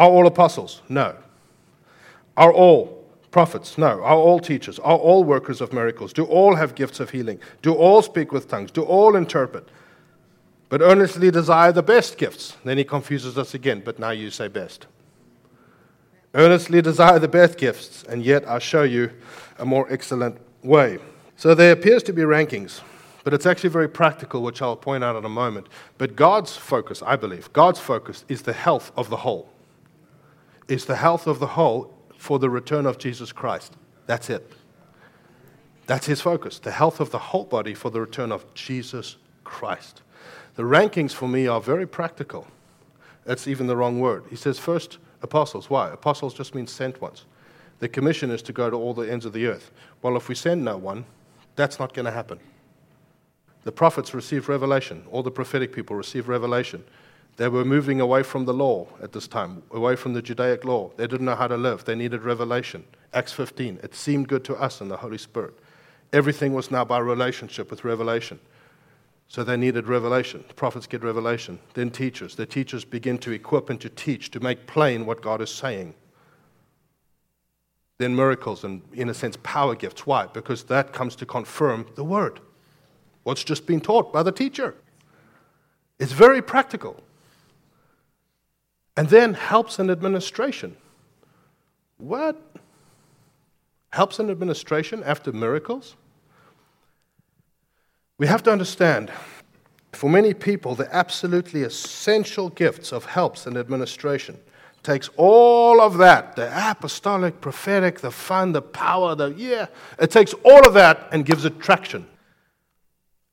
Are 0.00 0.08
all 0.08 0.26
apostles? 0.26 0.80
No. 0.88 1.14
Are 2.34 2.50
all 2.50 3.04
prophets? 3.30 3.76
No. 3.76 4.02
Are 4.02 4.16
all 4.16 4.40
teachers? 4.40 4.78
Are 4.78 4.96
all 4.96 5.24
workers 5.24 5.60
of 5.60 5.74
miracles? 5.74 6.14
Do 6.14 6.24
all 6.24 6.54
have 6.54 6.74
gifts 6.74 7.00
of 7.00 7.10
healing? 7.10 7.38
Do 7.60 7.74
all 7.74 8.00
speak 8.00 8.32
with 8.32 8.48
tongues? 8.48 8.70
Do 8.70 8.82
all 8.82 9.14
interpret? 9.14 9.68
But 10.70 10.80
earnestly 10.80 11.30
desire 11.30 11.70
the 11.70 11.82
best 11.82 12.16
gifts. 12.16 12.56
Then 12.64 12.78
he 12.78 12.84
confuses 12.84 13.36
us 13.36 13.52
again, 13.52 13.82
but 13.84 13.98
now 13.98 14.08
you 14.08 14.30
say 14.30 14.48
best. 14.48 14.86
Earnestly 16.32 16.80
desire 16.80 17.18
the 17.18 17.28
best 17.28 17.58
gifts, 17.58 18.02
and 18.04 18.24
yet 18.24 18.48
I 18.48 18.58
show 18.58 18.84
you 18.84 19.10
a 19.58 19.66
more 19.66 19.86
excellent 19.92 20.38
way. 20.62 20.98
So 21.36 21.54
there 21.54 21.72
appears 21.72 22.02
to 22.04 22.14
be 22.14 22.22
rankings, 22.22 22.80
but 23.22 23.34
it's 23.34 23.44
actually 23.44 23.68
very 23.68 23.88
practical, 23.88 24.40
which 24.40 24.62
I'll 24.62 24.76
point 24.76 25.04
out 25.04 25.16
in 25.16 25.26
a 25.26 25.28
moment. 25.28 25.66
But 25.98 26.16
God's 26.16 26.56
focus, 26.56 27.02
I 27.02 27.16
believe, 27.16 27.52
God's 27.52 27.80
focus 27.80 28.24
is 28.28 28.42
the 28.42 28.54
health 28.54 28.92
of 28.96 29.10
the 29.10 29.18
whole. 29.18 29.50
Is 30.70 30.84
the 30.84 30.96
health 30.96 31.26
of 31.26 31.40
the 31.40 31.48
whole 31.48 31.92
for 32.16 32.38
the 32.38 32.48
return 32.48 32.86
of 32.86 32.96
Jesus 32.96 33.32
Christ. 33.32 33.74
That's 34.06 34.30
it. 34.30 34.52
That's 35.86 36.06
his 36.06 36.20
focus, 36.20 36.60
the 36.60 36.70
health 36.70 37.00
of 37.00 37.10
the 37.10 37.18
whole 37.18 37.44
body 37.44 37.74
for 37.74 37.90
the 37.90 38.00
return 38.00 38.30
of 38.30 38.54
Jesus 38.54 39.16
Christ. 39.42 40.02
The 40.54 40.62
rankings 40.62 41.12
for 41.12 41.26
me 41.26 41.48
are 41.48 41.60
very 41.60 41.86
practical. 41.86 42.46
That's 43.24 43.48
even 43.48 43.66
the 43.66 43.76
wrong 43.76 43.98
word. 43.98 44.24
He 44.30 44.36
says 44.36 44.58
first 44.58 44.98
apostles. 45.22 45.68
Why? 45.68 45.90
Apostles 45.90 46.34
just 46.34 46.54
means 46.54 46.70
sent 46.70 47.00
ones. 47.00 47.24
The 47.80 47.88
commission 47.88 48.30
is 48.30 48.42
to 48.42 48.52
go 48.52 48.70
to 48.70 48.76
all 48.76 48.94
the 48.94 49.10
ends 49.10 49.24
of 49.24 49.32
the 49.32 49.46
earth. 49.46 49.72
Well, 50.02 50.16
if 50.16 50.28
we 50.28 50.36
send 50.36 50.64
no 50.64 50.76
one, 50.76 51.04
that's 51.56 51.80
not 51.80 51.94
going 51.94 52.06
to 52.06 52.12
happen. 52.12 52.38
The 53.64 53.72
prophets 53.72 54.14
received 54.14 54.48
revelation. 54.48 55.04
All 55.10 55.22
the 55.22 55.30
prophetic 55.30 55.72
people 55.72 55.96
received 55.96 56.28
revelation. 56.28 56.84
They 57.40 57.48
were 57.48 57.64
moving 57.64 58.02
away 58.02 58.22
from 58.22 58.44
the 58.44 58.52
law 58.52 58.86
at 59.02 59.12
this 59.12 59.26
time, 59.26 59.62
away 59.70 59.96
from 59.96 60.12
the 60.12 60.20
Judaic 60.20 60.62
law. 60.62 60.90
They 60.98 61.06
didn't 61.06 61.24
know 61.24 61.36
how 61.36 61.46
to 61.46 61.56
live. 61.56 61.86
They 61.86 61.94
needed 61.94 62.20
revelation. 62.20 62.84
Acts 63.14 63.32
15. 63.32 63.80
It 63.82 63.94
seemed 63.94 64.28
good 64.28 64.44
to 64.44 64.56
us 64.56 64.82
in 64.82 64.88
the 64.88 64.98
Holy 64.98 65.16
Spirit. 65.16 65.54
Everything 66.12 66.52
was 66.52 66.70
now 66.70 66.84
by 66.84 66.98
relationship 66.98 67.70
with 67.70 67.82
revelation. 67.82 68.40
So 69.28 69.42
they 69.42 69.56
needed 69.56 69.86
revelation. 69.86 70.44
The 70.48 70.52
prophets 70.52 70.86
get 70.86 71.02
revelation. 71.02 71.58
Then 71.72 71.90
teachers. 71.90 72.34
The 72.34 72.44
teachers 72.44 72.84
begin 72.84 73.16
to 73.20 73.32
equip 73.32 73.70
and 73.70 73.80
to 73.80 73.88
teach, 73.88 74.30
to 74.32 74.40
make 74.40 74.66
plain 74.66 75.06
what 75.06 75.22
God 75.22 75.40
is 75.40 75.48
saying. 75.48 75.94
Then 77.96 78.14
miracles 78.14 78.64
and, 78.64 78.82
in 78.92 79.08
a 79.08 79.14
sense, 79.14 79.38
power 79.42 79.74
gifts. 79.74 80.06
Why? 80.06 80.26
Because 80.26 80.64
that 80.64 80.92
comes 80.92 81.16
to 81.16 81.24
confirm 81.24 81.86
the 81.94 82.04
word. 82.04 82.38
What's 83.22 83.44
just 83.44 83.64
been 83.64 83.80
taught 83.80 84.12
by 84.12 84.22
the 84.22 84.30
teacher. 84.30 84.74
It's 85.98 86.12
very 86.12 86.42
practical. 86.42 87.02
And 88.96 89.08
then 89.08 89.34
helps 89.34 89.78
and 89.78 89.90
administration. 89.90 90.76
What? 91.98 92.40
Helps 93.92 94.18
and 94.18 94.30
administration 94.30 95.02
after 95.04 95.32
miracles? 95.32 95.96
We 98.18 98.26
have 98.26 98.42
to 98.42 98.52
understand, 98.52 99.10
for 99.92 100.10
many 100.10 100.34
people, 100.34 100.74
the 100.74 100.94
absolutely 100.94 101.62
essential 101.62 102.50
gifts 102.50 102.92
of 102.92 103.06
helps 103.06 103.46
and 103.46 103.56
administration 103.56 104.38
takes 104.82 105.10
all 105.16 105.80
of 105.80 105.98
that 105.98 106.36
the 106.36 106.50
apostolic, 106.70 107.40
prophetic, 107.40 108.00
the 108.00 108.10
fun, 108.10 108.52
the 108.52 108.62
power, 108.62 109.14
the 109.14 109.34
yeah, 109.36 109.66
it 109.98 110.10
takes 110.10 110.34
all 110.44 110.66
of 110.66 110.74
that 110.74 111.08
and 111.12 111.24
gives 111.24 111.44
it 111.44 111.60
traction. 111.60 112.06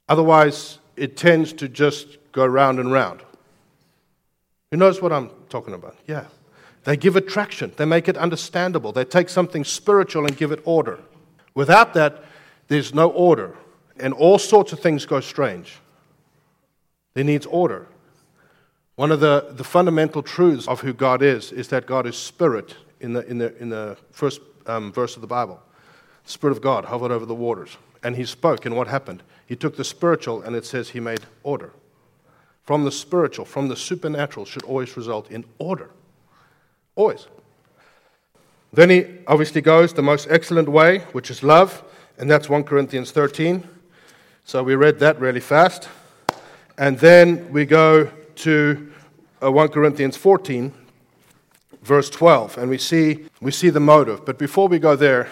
Otherwise, 0.09 0.79
it 0.95 1.17
tends 1.17 1.53
to 1.53 1.67
just 1.67 2.17
go 2.31 2.45
round 2.45 2.79
and 2.79 2.91
round. 2.91 3.21
Who 4.71 4.77
knows 4.77 5.01
what 5.01 5.13
I'm 5.13 5.29
talking 5.49 5.73
about? 5.73 5.95
Yeah. 6.07 6.25
They 6.83 6.95
give 6.95 7.15
attraction, 7.15 7.73
they 7.75 7.85
make 7.85 8.07
it 8.07 8.15
understandable, 8.15 8.91
they 8.91 9.03
take 9.03 9.29
something 9.29 9.65
spiritual 9.65 10.25
and 10.25 10.37
give 10.37 10.51
it 10.51 10.61
order. 10.63 10.99
Without 11.53 11.93
that, 11.95 12.23
there's 12.69 12.93
no 12.93 13.09
order 13.09 13.55
and 13.99 14.13
all 14.13 14.37
sorts 14.37 14.73
of 14.73 14.79
things 14.79 15.05
go 15.05 15.19
strange. 15.19 15.79
There 17.13 17.23
needs 17.23 17.45
order. 17.45 17.87
One 18.95 19.11
of 19.11 19.19
the, 19.19 19.47
the 19.51 19.63
fundamental 19.63 20.23
truths 20.23 20.67
of 20.67 20.81
who 20.81 20.93
God 20.93 21.21
is 21.21 21.51
is 21.51 21.67
that 21.69 21.85
God 21.85 22.05
is 22.05 22.15
spirit 22.15 22.75
in 22.99 23.13
the, 23.13 23.25
in 23.27 23.37
the, 23.37 23.55
in 23.57 23.69
the 23.69 23.97
first 24.11 24.41
um, 24.65 24.91
verse 24.91 25.15
of 25.15 25.21
the 25.21 25.27
Bible. 25.27 25.61
The 26.25 26.31
Spirit 26.31 26.57
of 26.57 26.61
God 26.61 26.85
hovered 26.85 27.11
over 27.11 27.25
the 27.25 27.35
waters. 27.35 27.77
And 28.03 28.15
he 28.15 28.25
spoke, 28.25 28.65
and 28.65 28.75
what 28.75 28.87
happened? 28.87 29.23
He 29.45 29.55
took 29.55 29.77
the 29.77 29.83
spiritual, 29.83 30.41
and 30.41 30.55
it 30.55 30.65
says 30.65 30.89
he 30.89 30.99
made 30.99 31.21
order. 31.43 31.71
From 32.67 32.83
the 32.83 32.91
spiritual, 32.91 33.45
from 33.45 33.69
the 33.69 33.77
supernatural, 33.77 34.45
should 34.45 34.63
always 34.63 34.97
result 34.97 35.31
in 35.31 35.45
order. 35.57 35.89
Always. 36.97 37.27
Then 38.73 38.89
he 38.89 39.05
obviously 39.25 39.61
goes 39.61 39.93
the 39.93 40.01
most 40.01 40.27
excellent 40.29 40.67
way, 40.67 40.99
which 41.13 41.31
is 41.31 41.43
love, 41.43 41.81
and 42.17 42.29
that's 42.29 42.49
1 42.49 42.65
Corinthians 42.65 43.11
13. 43.11 43.65
So 44.43 44.63
we 44.63 44.75
read 44.75 44.99
that 44.99 45.17
really 45.17 45.39
fast. 45.39 45.87
And 46.77 46.99
then 46.99 47.49
we 47.53 47.65
go 47.65 48.11
to 48.35 48.91
uh, 49.41 49.49
1 49.49 49.69
Corinthians 49.69 50.17
14, 50.17 50.73
verse 51.83 52.09
12, 52.09 52.57
and 52.57 52.69
we 52.69 52.77
see, 52.77 53.27
we 53.39 53.51
see 53.51 53.69
the 53.69 53.79
motive. 53.79 54.25
But 54.25 54.37
before 54.37 54.67
we 54.67 54.77
go 54.77 54.97
there, 54.97 55.29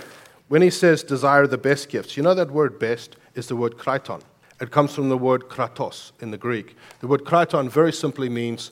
when 0.48 0.62
he 0.62 0.70
says 0.70 1.04
desire 1.04 1.48
the 1.48 1.58
best 1.58 1.89
gifts, 1.89 2.15
you 2.15 2.24
know 2.24 2.34
that 2.34 2.50
word 2.50 2.80
best 2.80 3.18
is 3.34 3.48
the 3.48 3.58
word 3.58 3.77
kriton. 3.77 4.22
It 4.62 4.72
comes 4.72 4.94
from 4.96 5.10
the 5.10 5.18
word 5.18 5.50
kratos 5.50 6.12
in 6.22 6.32
the 6.32 6.38
Greek. 6.38 6.76
The 7.00 7.08
word 7.08 7.26
kriton 7.26 7.70
very 7.70 7.92
simply 7.92 8.30
means 8.30 8.72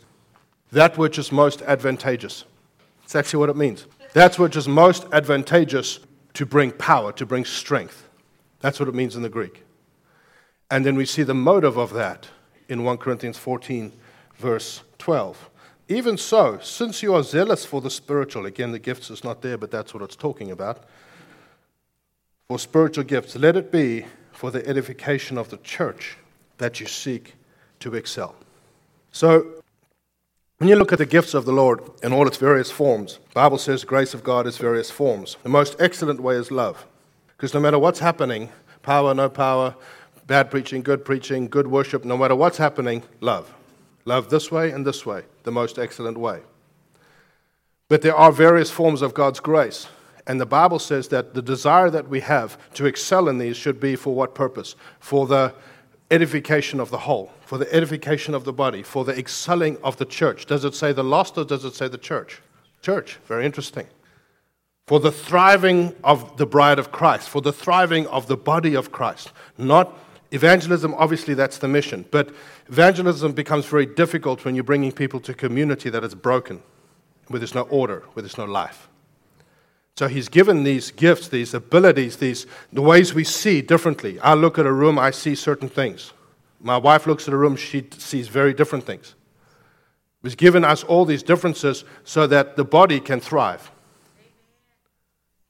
that 0.72 0.98
which 0.98 1.18
is 1.18 1.32
most 1.32 1.62
advantageous. 1.64 2.46
It's 3.04 3.16
actually 3.16 3.40
what 3.40 3.50
it 3.50 3.58
means. 3.58 3.86
That's 4.14 4.40
which 4.40 4.56
is 4.56 4.68
most 4.68 5.06
advantageous 5.12 6.00
to 6.36 6.46
bring 6.46 6.72
power, 6.72 7.12
to 7.14 7.26
bring 7.26 7.46
strength. 7.46 8.08
That's 8.60 8.80
what 8.80 8.88
it 8.88 8.96
means 8.96 9.16
in 9.16 9.24
the 9.24 9.30
Greek. 9.30 9.64
And 10.72 10.86
then 10.86 10.96
we 10.96 11.06
see 11.06 11.24
the 11.24 11.36
motive 11.36 11.78
of 11.78 11.94
that 11.94 12.28
in 12.70 12.84
1 12.84 12.98
Corinthians 12.98 13.38
14, 13.38 13.92
verse 14.36 14.82
12. 14.98 15.50
Even 15.90 16.18
so, 16.18 16.60
since 16.62 17.04
you 17.04 17.14
are 17.14 17.24
zealous 17.24 17.66
for 17.66 17.82
the 17.82 17.90
spiritual, 17.90 18.46
again, 18.46 18.72
the 18.72 18.80
gifts 18.80 19.10
is 19.12 19.24
not 19.24 19.42
there, 19.42 19.58
but 19.58 19.70
that's 19.70 19.94
what 19.94 20.02
it's 20.02 20.16
talking 20.16 20.50
about. 20.50 20.86
For 22.48 22.58
spiritual 22.58 23.04
gifts, 23.04 23.36
let 23.36 23.58
it 23.58 23.72
be 23.72 24.06
for 24.34 24.52
the 24.52 24.68
edification 24.68 25.38
of 25.38 25.50
the 25.50 25.58
church 25.58 26.18
that 26.58 26.80
you 26.80 26.86
seek 26.86 27.36
to 27.80 27.96
excel. 27.96 28.36
So, 29.12 29.62
when 30.58 30.70
you 30.70 30.76
look 30.76 30.92
at 30.92 31.00
the 31.00 31.06
gifts 31.06 31.34
of 31.34 31.46
the 31.46 31.52
Lord 31.52 31.82
in 32.04 32.14
all 32.14 32.28
its 32.28 32.38
various 32.38 32.72
forms, 32.72 33.20
Bible 33.34 33.58
says 33.58 33.84
grace 33.84 34.14
of 34.14 34.24
God 34.24 34.48
is 34.48 34.58
various 34.58 34.90
forms. 34.90 35.38
The 35.44 35.50
most 35.50 35.76
excellent 35.80 36.20
way 36.20 36.36
is 36.36 36.52
love. 36.52 36.86
Because 37.28 37.54
no 37.54 37.60
matter 37.60 37.78
what's 37.78 38.00
happening, 38.00 38.50
power, 38.82 39.14
no 39.14 39.30
power, 39.30 39.76
bad 40.28 40.50
preaching, 40.50 40.82
good 40.82 41.04
preaching, 41.04 41.48
good 41.48 41.68
worship, 41.68 42.06
no 42.06 42.18
matter 42.18 42.36
what's 42.36 42.58
happening, 42.58 43.04
love. 43.20 43.54
Love 44.06 44.30
this 44.30 44.52
way 44.52 44.72
and 44.72 44.86
this 44.86 45.06
way, 45.06 45.24
the 45.44 45.52
most 45.52 45.78
excellent 45.78 46.18
way. 46.18 46.42
But 47.90 48.02
there 48.02 48.16
are 48.16 48.32
various 48.32 48.72
forms 48.72 49.02
of 49.02 49.14
God's 49.14 49.40
grace. 49.40 49.88
And 50.26 50.40
the 50.40 50.46
Bible 50.46 50.80
says 50.80 51.10
that 51.10 51.34
the 51.34 51.42
desire 51.42 51.90
that 51.90 52.08
we 52.08 52.22
have 52.22 52.58
to 52.76 52.86
excel 52.86 53.28
in 53.28 53.38
these 53.38 53.58
should 53.58 53.80
be 53.80 53.96
for 53.96 54.16
what 54.16 54.34
purpose? 54.34 54.76
For 55.00 55.28
the 55.28 55.54
edification 56.12 56.80
of 56.80 56.90
the 56.90 57.00
whole, 57.00 57.32
for 57.46 57.58
the 57.58 57.74
edification 57.74 58.34
of 58.34 58.44
the 58.46 58.54
body, 58.54 58.84
for 58.84 59.04
the 59.04 59.18
excelling 59.18 59.78
of 59.84 59.98
the 59.98 60.06
church. 60.06 60.46
Does 60.46 60.64
it 60.64 60.76
say 60.76 60.94
the 60.94 61.04
lost 61.04 61.38
or 61.38 61.44
does 61.44 61.66
it 61.66 61.76
say 61.76 61.88
the 61.88 61.98
church? 61.98 62.42
Church. 62.82 63.20
Very 63.28 63.46
interesting. 63.46 63.88
For 64.88 65.00
the 65.00 65.12
thriving 65.12 65.96
of 66.04 66.38
the 66.38 66.46
bride 66.46 66.80
of 66.80 66.92
Christ, 66.92 67.30
for 67.30 67.42
the 67.42 67.54
thriving 67.54 68.06
of 68.08 68.28
the 68.28 68.38
body 68.38 68.76
of 68.76 68.92
Christ, 68.92 69.32
not 69.58 69.98
Evangelism, 70.34 70.96
obviously, 70.96 71.36
that's 71.36 71.60
the 71.60 71.68
mission. 71.68 72.06
But 72.10 72.34
evangelism 72.68 73.34
becomes 73.34 73.68
very 73.68 73.86
difficult 73.86 74.44
when 74.44 74.56
you're 74.56 74.64
bringing 74.64 74.92
people 74.92 75.20
to 75.22 75.32
a 75.32 75.36
community 75.36 75.92
that 75.92 76.04
is 76.04 76.16
broken, 76.16 76.64
where 77.28 77.40
there's 77.40 77.54
no 77.54 77.62
order, 77.64 78.04
where 78.14 78.24
there's 78.24 78.40
no 78.40 78.46
life. 78.46 78.90
So 79.96 80.08
he's 80.08 80.28
given 80.28 80.64
these 80.64 80.92
gifts, 80.92 81.28
these 81.28 81.54
abilities, 81.54 82.18
these 82.18 82.48
the 82.72 82.82
ways 82.82 83.14
we 83.14 83.24
see 83.24 83.62
differently. 83.62 84.20
I 84.20 84.34
look 84.34 84.58
at 84.58 84.66
a 84.66 84.72
room, 84.72 84.98
I 84.98 85.12
see 85.12 85.36
certain 85.36 85.70
things. 85.70 86.14
My 86.60 86.78
wife 86.78 87.06
looks 87.06 87.28
at 87.28 87.34
a 87.34 87.38
room, 87.38 87.56
she 87.56 87.86
sees 87.98 88.28
very 88.28 88.54
different 88.54 88.86
things. 88.86 89.16
He's 90.24 90.36
given 90.36 90.64
us 90.64 90.84
all 90.84 91.06
these 91.06 91.22
differences 91.22 91.84
so 92.06 92.26
that 92.28 92.56
the 92.56 92.64
body 92.64 93.00
can 93.00 93.20
thrive. 93.20 93.70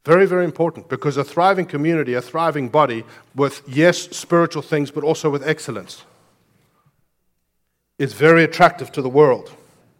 Very, 0.04 0.26
very 0.26 0.44
important 0.44 0.90
because 0.90 1.16
a 1.16 1.24
thriving 1.24 1.66
community, 1.66 2.14
a 2.14 2.22
thriving 2.22 2.68
body 2.68 3.06
with, 3.36 3.62
yes, 3.68 4.10
spiritual 4.18 4.62
things, 4.62 4.92
but 4.92 5.04
also 5.04 5.30
with 5.30 5.48
excellence 5.48 6.04
is 8.00 8.14
very 8.14 8.44
attractive 8.44 8.92
to 8.92 9.02
the 9.02 9.10
world. 9.10 9.54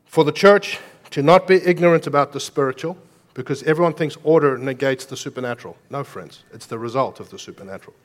For 0.06 0.26
the 0.26 0.32
church 0.32 0.80
to 1.12 1.22
not 1.22 1.48
be 1.48 1.56
ignorant 1.56 2.08
about 2.08 2.34
the 2.34 2.40
spiritual, 2.40 2.98
because 3.34 3.64
everyone 3.64 3.94
thinks 3.94 4.18
order 4.24 4.58
negates 4.58 5.06
the 5.06 5.18
supernatural. 5.18 5.78
No, 5.90 6.04
friends, 6.04 6.44
it's 6.54 6.66
the 6.66 6.78
result 6.78 7.20
of 7.20 7.30
the 7.30 7.40
supernatural. 7.40 7.96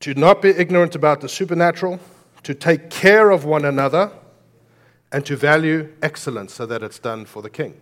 To 0.00 0.14
not 0.14 0.42
be 0.42 0.50
ignorant 0.50 0.94
about 0.94 1.20
the 1.20 1.28
supernatural, 1.28 2.00
to 2.42 2.54
take 2.54 2.90
care 2.90 3.30
of 3.30 3.44
one 3.44 3.64
another, 3.64 4.10
and 5.12 5.24
to 5.26 5.36
value 5.36 5.92
excellence 6.02 6.54
so 6.54 6.66
that 6.66 6.82
it's 6.82 6.98
done 6.98 7.24
for 7.24 7.42
the 7.42 7.50
king. 7.50 7.80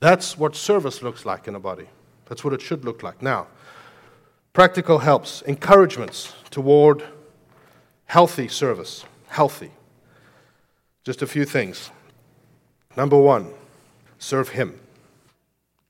That's 0.00 0.36
what 0.36 0.56
service 0.56 1.02
looks 1.02 1.24
like 1.24 1.48
in 1.48 1.54
a 1.54 1.60
body. 1.60 1.86
That's 2.26 2.44
what 2.44 2.52
it 2.52 2.60
should 2.60 2.84
look 2.84 3.02
like. 3.02 3.22
Now, 3.22 3.46
practical 4.52 4.98
helps, 4.98 5.42
encouragements 5.42 6.34
toward 6.50 7.04
healthy 8.06 8.48
service. 8.48 9.04
Healthy. 9.28 9.70
Just 11.04 11.22
a 11.22 11.26
few 11.26 11.44
things. 11.44 11.90
Number 12.96 13.18
one, 13.18 13.52
serve 14.18 14.50
Him. 14.50 14.78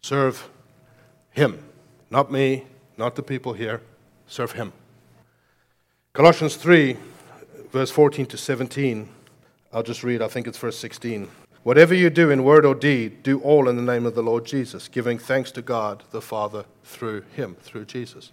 Serve 0.00 0.49
Him. 1.30 1.62
Not 2.11 2.30
me, 2.30 2.66
not 2.97 3.16
the 3.16 3.23
people 3.23 3.52
here. 3.52 3.80
Serve 4.26 4.52
Him. 4.52 4.73
Colossians 6.12 6.56
3, 6.56 6.97
verse 7.70 7.90
14 7.90 8.26
to 8.26 8.37
17. 8.37 9.08
I'll 9.73 9.82
just 9.82 10.02
read, 10.02 10.23
I 10.23 10.28
think 10.28 10.47
it's 10.47 10.58
verse 10.58 10.78
16. 10.78 11.28
Whatever 11.62 11.94
you 11.94 12.08
do 12.08 12.30
in 12.30 12.44
word 12.44 12.64
or 12.64 12.75
deed, 12.75 13.23
do 13.23 13.40
all 13.40 13.68
in 13.68 13.76
the 13.76 13.82
name 13.82 14.06
of 14.06 14.14
the 14.14 14.23
Lord 14.23 14.47
Jesus, 14.47 14.88
giving 14.88 15.18
thanks 15.18 15.50
to 15.52 15.62
God 15.62 16.02
the 16.11 16.23
Father 16.23 16.64
through 16.85 17.23
Him, 17.37 17.56
through 17.61 17.85
Jesus. 17.85 18.32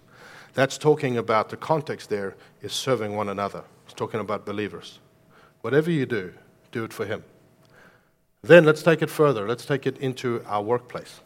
That's 0.54 0.78
talking 0.78 1.18
about 1.18 1.50
the 1.50 1.56
context 1.58 2.08
there 2.08 2.34
is 2.62 2.72
serving 2.72 3.14
one 3.14 3.28
another. 3.28 3.64
It's 3.84 3.92
talking 3.92 4.20
about 4.20 4.46
believers. 4.46 5.00
Whatever 5.60 5.90
you 5.90 6.06
do, 6.06 6.32
do 6.72 6.84
it 6.84 6.94
for 6.94 7.04
Him. 7.04 7.24
Then 8.46 8.64
let's 8.64 8.82
take 8.82 9.02
it 9.02 9.10
further. 9.10 9.48
Let's 9.48 9.66
take 9.66 9.86
it 9.86 9.98
into 9.98 10.40
our 10.46 10.62
workplace. 10.62 11.20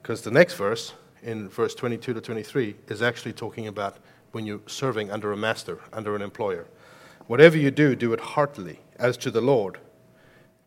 Because 0.00 0.22
the 0.22 0.30
next 0.30 0.54
verse, 0.54 0.94
in 1.22 1.48
verse 1.50 1.74
22 1.74 2.14
to 2.14 2.20
23, 2.22 2.74
is 2.88 3.02
actually 3.02 3.34
talking 3.34 3.66
about 3.66 3.98
when 4.32 4.46
you're 4.46 4.60
serving 4.66 5.10
under 5.10 5.32
a 5.32 5.36
master, 5.36 5.78
under 5.92 6.16
an 6.16 6.22
employer. 6.22 6.66
Whatever 7.26 7.58
you 7.58 7.70
do, 7.70 7.94
do 7.94 8.14
it 8.14 8.20
heartily, 8.20 8.80
as 8.96 9.18
to 9.18 9.30
the 9.30 9.42
Lord, 9.42 9.78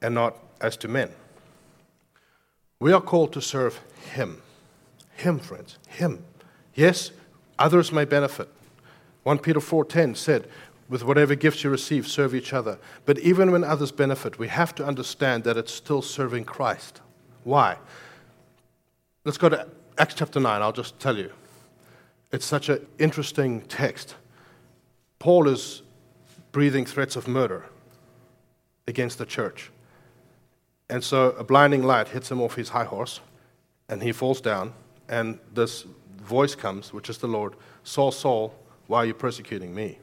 and 0.03 0.13
not 0.13 0.37
as 0.59 0.77
to 0.77 0.87
men. 0.87 1.09
We 2.79 2.93
are 2.93 3.01
called 3.01 3.33
to 3.33 3.41
serve 3.41 3.79
Him. 4.13 4.43
Him, 5.15 5.39
friends. 5.39 5.79
Him. 5.87 6.23
Yes, 6.75 7.11
others 7.57 7.91
may 7.91 8.05
benefit. 8.05 8.49
1 9.23 9.39
Peter 9.39 9.59
4:10 9.59 10.15
said, 10.15 10.47
with 10.91 11.05
whatever 11.05 11.35
gifts 11.35 11.63
you 11.63 11.69
receive, 11.69 12.05
serve 12.05 12.35
each 12.35 12.51
other. 12.51 12.77
But 13.05 13.17
even 13.19 13.53
when 13.53 13.63
others 13.63 13.93
benefit, 13.93 14.37
we 14.37 14.49
have 14.49 14.75
to 14.75 14.85
understand 14.85 15.45
that 15.45 15.55
it's 15.55 15.73
still 15.73 16.01
serving 16.01 16.43
Christ. 16.43 16.99
Why? 17.45 17.77
Let's 19.23 19.37
go 19.37 19.47
to 19.47 19.69
Acts 19.97 20.15
chapter 20.15 20.41
9. 20.41 20.61
I'll 20.61 20.73
just 20.73 20.99
tell 20.99 21.17
you. 21.17 21.31
It's 22.33 22.45
such 22.45 22.67
an 22.67 22.85
interesting 22.99 23.61
text. 23.61 24.15
Paul 25.17 25.47
is 25.47 25.81
breathing 26.51 26.85
threats 26.85 27.15
of 27.15 27.25
murder 27.25 27.67
against 28.85 29.17
the 29.17 29.25
church. 29.25 29.71
And 30.89 31.01
so 31.01 31.27
a 31.31 31.43
blinding 31.45 31.83
light 31.83 32.09
hits 32.09 32.29
him 32.29 32.41
off 32.41 32.55
his 32.55 32.67
high 32.67 32.83
horse, 32.83 33.21
and 33.87 34.03
he 34.03 34.11
falls 34.11 34.41
down. 34.41 34.73
And 35.07 35.39
this 35.53 35.85
voice 36.17 36.53
comes, 36.53 36.91
which 36.91 37.09
is 37.09 37.17
the 37.17 37.27
Lord 37.27 37.55
Saul, 37.85 38.11
Saul, 38.11 38.53
why 38.87 38.99
are 38.99 39.05
you 39.05 39.13
persecuting 39.13 39.73
me? 39.73 39.97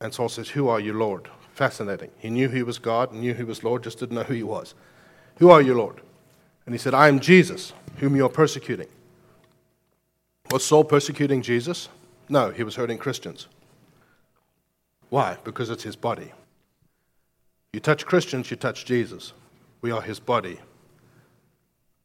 And 0.00 0.14
Saul 0.14 0.28
says, 0.28 0.50
Who 0.50 0.68
are 0.68 0.80
you, 0.80 0.92
Lord? 0.92 1.28
Fascinating. 1.52 2.10
He 2.18 2.30
knew 2.30 2.48
he 2.48 2.62
was 2.62 2.78
God, 2.78 3.12
knew 3.12 3.34
he 3.34 3.42
was 3.42 3.64
Lord, 3.64 3.82
just 3.82 3.98
didn't 3.98 4.14
know 4.14 4.22
who 4.22 4.34
he 4.34 4.42
was. 4.42 4.74
Who 5.38 5.50
are 5.50 5.60
you, 5.60 5.74
Lord? 5.74 6.00
And 6.66 6.74
he 6.74 6.78
said, 6.78 6.94
I 6.94 7.08
am 7.08 7.20
Jesus, 7.20 7.72
whom 7.96 8.14
you 8.14 8.24
are 8.26 8.30
persecuting. 8.30 8.88
Was 10.50 10.64
Saul 10.64 10.84
persecuting 10.84 11.42
Jesus? 11.42 11.88
No, 12.28 12.50
he 12.50 12.62
was 12.62 12.76
hurting 12.76 12.98
Christians. 12.98 13.48
Why? 15.08 15.36
Because 15.44 15.70
it's 15.70 15.82
his 15.82 15.96
body. 15.96 16.32
You 17.72 17.80
touch 17.80 18.06
Christians, 18.06 18.50
you 18.50 18.56
touch 18.56 18.84
Jesus. 18.84 19.32
We 19.80 19.90
are 19.90 20.02
his 20.02 20.20
body. 20.20 20.58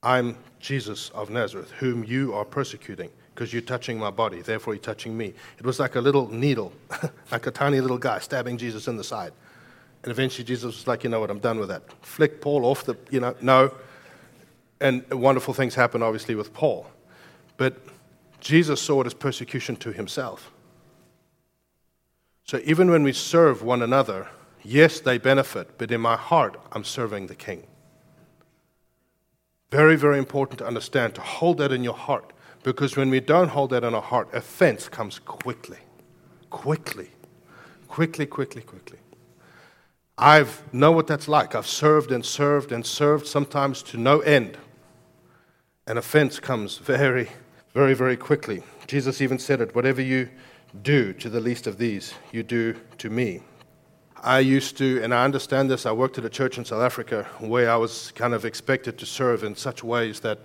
I'm 0.02 0.38
Jesus 0.60 1.10
of 1.12 1.30
Nazareth, 1.30 1.72
whom 1.72 2.04
you 2.04 2.34
are 2.34 2.46
persecuting 2.46 3.10
because 3.34 3.52
you're 3.52 3.62
touching 3.62 3.98
my 3.98 4.12
body, 4.12 4.42
therefore 4.42 4.74
you're 4.74 4.82
touching 4.82 5.18
me. 5.18 5.34
It 5.58 5.66
was 5.66 5.80
like 5.80 5.96
a 5.96 6.02
little 6.02 6.30
needle, 6.32 6.72
like 7.32 7.48
a 7.48 7.52
tiny 7.52 7.82
little 7.82 7.98
guy 7.98 8.20
stabbing 8.20 8.58
Jesus 8.58 8.88
in 8.88 8.98
the 8.98 9.04
side. 9.04 9.34
And 10.04 10.12
eventually 10.12 10.44
Jesus 10.44 10.76
was 10.76 10.88
like, 10.88 11.04
you 11.04 11.10
know 11.10 11.20
what, 11.20 11.30
I'm 11.30 11.40
done 11.40 11.60
with 11.60 11.70
that. 11.70 11.84
Flick 12.06 12.42
Paul 12.42 12.66
off 12.66 12.84
the, 12.84 12.96
you 13.10 13.20
know, 13.20 13.36
no. 13.42 13.74
And 14.82 15.10
wonderful 15.12 15.54
things 15.54 15.76
happen, 15.76 16.04
obviously, 16.04 16.36
with 16.36 16.54
Paul. 16.54 16.86
But 17.56 17.78
Jesus 18.42 18.82
saw 18.82 19.02
it 19.02 19.08
as 19.08 19.14
persecution 19.14 19.78
to 19.78 19.94
himself. 19.94 20.52
So 22.44 22.60
even 22.66 22.92
when 22.92 23.04
we 23.04 23.14
serve 23.14 23.64
one 23.64 23.82
another, 23.82 24.28
yes, 24.62 25.00
they 25.00 25.18
benefit, 25.18 25.78
but 25.78 25.90
in 25.92 26.02
my 26.02 26.18
heart, 26.18 26.60
I'm 26.74 26.84
serving 26.84 27.28
the 27.28 27.36
King. 27.36 27.66
Very, 29.72 29.96
very 29.96 30.18
important 30.18 30.60
to 30.60 30.68
understand, 30.68 31.16
to 31.16 31.22
hold 31.22 31.58
that 31.60 31.72
in 31.72 31.84
your 31.84 31.96
heart. 31.96 32.33
Because 32.64 32.96
when 32.96 33.10
we 33.10 33.20
don't 33.20 33.50
hold 33.50 33.72
that 33.72 33.84
in 33.84 33.94
our 33.94 34.02
heart, 34.02 34.30
offense 34.34 34.88
comes 34.88 35.20
quickly. 35.20 35.80
Quickly. 36.50 37.10
Quickly, 37.88 38.26
quickly, 38.26 38.62
quickly. 38.62 39.00
I 40.18 40.46
know 40.72 40.92
what 40.92 41.08
that's 41.08 41.28
like. 41.28 41.56
I've 41.56 41.68
served 41.68 42.12
and 42.12 42.26
served 42.26 42.72
and 42.72 42.86
served, 42.86 43.28
sometimes 43.28 43.84
to 43.84 43.98
no 43.98 44.22
end. 44.22 44.58
And 45.88 46.00
offense 46.00 46.40
comes 46.40 46.78
very, 46.78 47.30
very, 47.74 47.94
very 47.94 48.16
quickly. 48.16 48.64
Jesus 48.88 49.22
even 49.22 49.40
said 49.40 49.60
it 49.60 49.76
whatever 49.76 50.02
you 50.02 50.30
do 50.82 51.14
to 51.14 51.30
the 51.30 51.40
least 51.40 51.68
of 51.68 51.78
these, 51.78 52.14
you 52.32 52.44
do 52.44 52.76
to 53.00 53.10
me. 53.10 53.42
I 54.22 54.40
used 54.40 54.78
to, 54.78 55.04
and 55.04 55.14
I 55.14 55.26
understand 55.26 55.70
this, 55.70 55.86
I 55.86 55.92
worked 55.92 56.18
at 56.18 56.24
a 56.26 56.30
church 56.30 56.58
in 56.58 56.64
South 56.64 56.82
Africa 56.82 57.28
where 57.40 57.70
I 57.70 57.76
was 57.76 58.12
kind 58.16 58.34
of 58.34 58.46
expected 58.46 58.98
to 59.00 59.06
serve 59.06 59.44
in 59.44 59.56
such 59.56 59.84
ways 59.84 60.22
that 60.22 60.40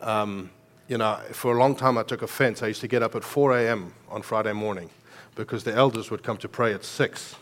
um, 0.00 0.50
you 0.88 0.96
know, 0.96 1.20
for 1.32 1.54
a 1.54 1.58
long 1.58 1.76
time 1.76 1.98
I 1.98 2.02
took 2.02 2.22
offense. 2.22 2.62
I 2.62 2.68
used 2.68 2.80
to 2.80 2.88
get 2.88 3.02
up 3.02 3.14
at 3.14 3.22
4 3.22 3.58
a.m. 3.58 3.92
on 4.08 4.22
Friday 4.22 4.54
morning 4.54 4.90
because 5.34 5.62
the 5.62 5.74
elders 5.74 6.10
would 6.10 6.22
come 6.22 6.38
to 6.38 6.48
pray 6.48 6.72
at 6.72 6.82
6. 6.82 7.36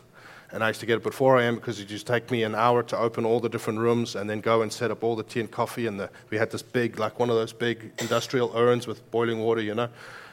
And 0.52 0.62
I 0.62 0.68
used 0.68 0.80
to 0.80 0.86
get 0.86 0.96
up 0.96 1.06
at 1.06 1.14
4 1.14 1.40
a.m. 1.40 1.54
because 1.54 1.80
it 1.80 1.88
used 1.88 2.06
to 2.06 2.12
take 2.12 2.30
me 2.30 2.42
an 2.42 2.54
hour 2.54 2.82
to 2.84 2.98
open 2.98 3.24
all 3.24 3.40
the 3.40 3.48
different 3.48 3.78
rooms 3.78 4.16
and 4.16 4.28
then 4.28 4.40
go 4.40 4.62
and 4.62 4.72
set 4.72 4.90
up 4.90 5.02
all 5.02 5.16
the 5.16 5.22
tea 5.22 5.40
and 5.40 5.50
coffee. 5.50 5.86
And 5.86 5.98
the, 5.98 6.10
we 6.30 6.36
had 6.36 6.50
this 6.50 6.62
big, 6.62 6.98
like 6.98 7.18
one 7.18 7.30
of 7.30 7.36
those 7.36 7.52
big 7.52 7.92
industrial 7.98 8.52
urns 8.54 8.86
with 8.86 9.08
boiling 9.10 9.40
water, 9.40 9.60
you 9.60 9.74
know, 9.74 9.88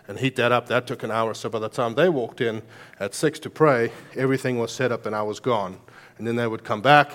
and 0.07 0.19
heat 0.19 0.35
that 0.35 0.51
up. 0.51 0.67
That 0.67 0.87
took 0.87 1.03
an 1.03 1.11
hour. 1.11 1.33
So 1.33 1.49
by 1.49 1.59
the 1.59 1.69
time 1.69 1.95
they 1.95 2.09
walked 2.09 2.41
in 2.41 2.61
at 2.99 3.15
6 3.15 3.39
to 3.39 3.49
pray, 3.49 3.91
everything 4.15 4.59
was 4.59 4.71
set 4.71 4.91
up 4.91 5.05
and 5.05 5.15
I 5.15 5.23
was 5.23 5.39
gone. 5.39 5.79
And 6.17 6.27
then 6.27 6.35
they 6.35 6.47
would 6.47 6.63
come 6.63 6.81
back 6.81 7.11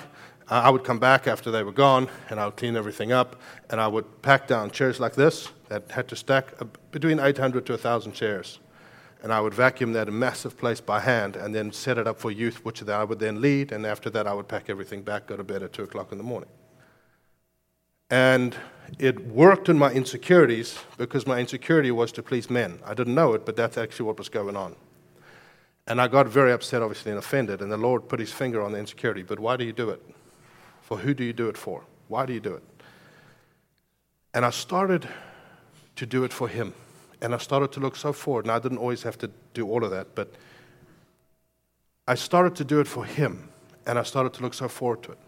I 0.51 0.71
would 0.71 0.83
come 0.83 0.99
back 0.99 1.27
after 1.27 1.51
they 1.51 1.63
were 1.63 1.73
gone 1.73 2.09
and 2.31 2.41
I 2.41 2.47
would 2.47 2.57
clean 2.57 2.75
everything 2.75 3.13
up 3.13 3.37
and 3.69 3.79
I 3.79 3.87
would 3.87 4.23
pack 4.23 4.47
down 4.47 4.71
chairs 4.71 4.99
like 4.99 5.15
this 5.15 5.51
that 5.69 5.91
had 5.91 6.09
to 6.09 6.17
stack 6.17 6.53
between 6.91 7.21
800 7.21 7.65
to 7.67 7.73
1,000 7.73 8.13
chairs. 8.13 8.59
And 9.23 9.33
I 9.33 9.41
would 9.41 9.55
vacuum 9.55 9.93
that 9.95 10.13
massive 10.13 10.57
place 10.57 10.81
by 10.81 11.01
hand 11.01 11.35
and 11.35 11.55
then 11.55 11.73
set 11.73 11.99
it 11.99 12.07
up 12.07 12.21
for 12.21 12.31
youth, 12.31 12.65
which 12.65 12.87
I 12.89 13.03
would 13.03 13.19
then 13.19 13.41
lead. 13.41 13.73
And 13.73 13.85
after 13.85 14.11
that, 14.11 14.27
I 14.27 14.33
would 14.33 14.47
pack 14.47 14.71
everything 14.71 15.03
back, 15.03 15.27
go 15.27 15.37
to 15.37 15.45
bed 15.45 15.63
at 15.63 15.73
2 15.73 15.83
o'clock 15.83 16.13
in 16.13 16.19
the 16.19 16.25
morning. 16.25 16.51
And 18.11 18.57
it 18.99 19.27
worked 19.27 19.69
on 19.69 19.77
my 19.77 19.91
insecurities 19.91 20.79
because 20.97 21.27
my 21.27 21.41
insecurity 21.41 21.91
was 21.91 22.13
to 22.13 22.23
please 22.23 22.49
men. 22.49 22.79
I 22.85 22.95
didn't 22.95 23.15
know 23.15 23.35
it, 23.35 23.45
but 23.45 23.57
that's 23.57 23.77
actually 23.77 24.07
what 24.07 24.19
was 24.19 24.29
going 24.29 24.57
on. 24.57 24.77
And 25.89 26.01
I 26.01 26.09
got 26.09 26.27
very 26.29 26.53
upset, 26.53 26.81
obviously, 26.81 27.11
and 27.11 27.19
offended. 27.19 27.61
And 27.61 27.73
the 27.73 27.77
Lord 27.77 28.09
put 28.09 28.21
his 28.21 28.33
finger 28.33 28.63
on 28.63 28.73
the 28.73 28.79
insecurity. 28.79 29.23
But 29.23 29.41
why 29.41 29.57
do 29.57 29.65
you 29.65 29.73
do 29.73 29.91
it? 29.91 30.03
For 30.83 30.97
who 30.97 31.13
do 31.13 31.25
you 31.25 31.33
do 31.33 31.49
it 31.49 31.59
for? 31.59 31.85
Why 32.09 32.25
do 32.25 32.33
you 32.33 32.41
do 32.41 32.55
it? 32.55 32.63
And 34.33 34.45
I 34.45 34.51
started 34.51 35.09
to 35.99 36.07
do 36.07 36.25
it 36.25 36.33
for 36.33 36.49
Him. 36.49 36.75
And 37.21 37.35
I 37.35 37.39
started 37.39 37.73
to 37.73 37.81
look 37.81 37.97
so 37.97 38.13
forward. 38.13 38.45
And 38.45 38.53
I 38.53 38.59
didn't 38.59 38.79
always 38.79 39.03
have 39.03 39.19
to 39.19 39.31
do 39.55 39.69
all 39.69 39.85
of 39.85 39.91
that, 39.91 40.15
but 40.15 40.33
I 42.07 42.15
started 42.15 42.55
to 42.57 42.65
do 42.65 42.81
it 42.81 42.89
for 42.89 43.05
Him. 43.05 43.49
And 43.87 43.99
I 43.99 44.03
started 44.03 44.33
to 44.35 44.43
look 44.43 44.55
so 44.55 44.69
forward 44.69 45.03
to 45.05 45.13
it. 45.13 45.19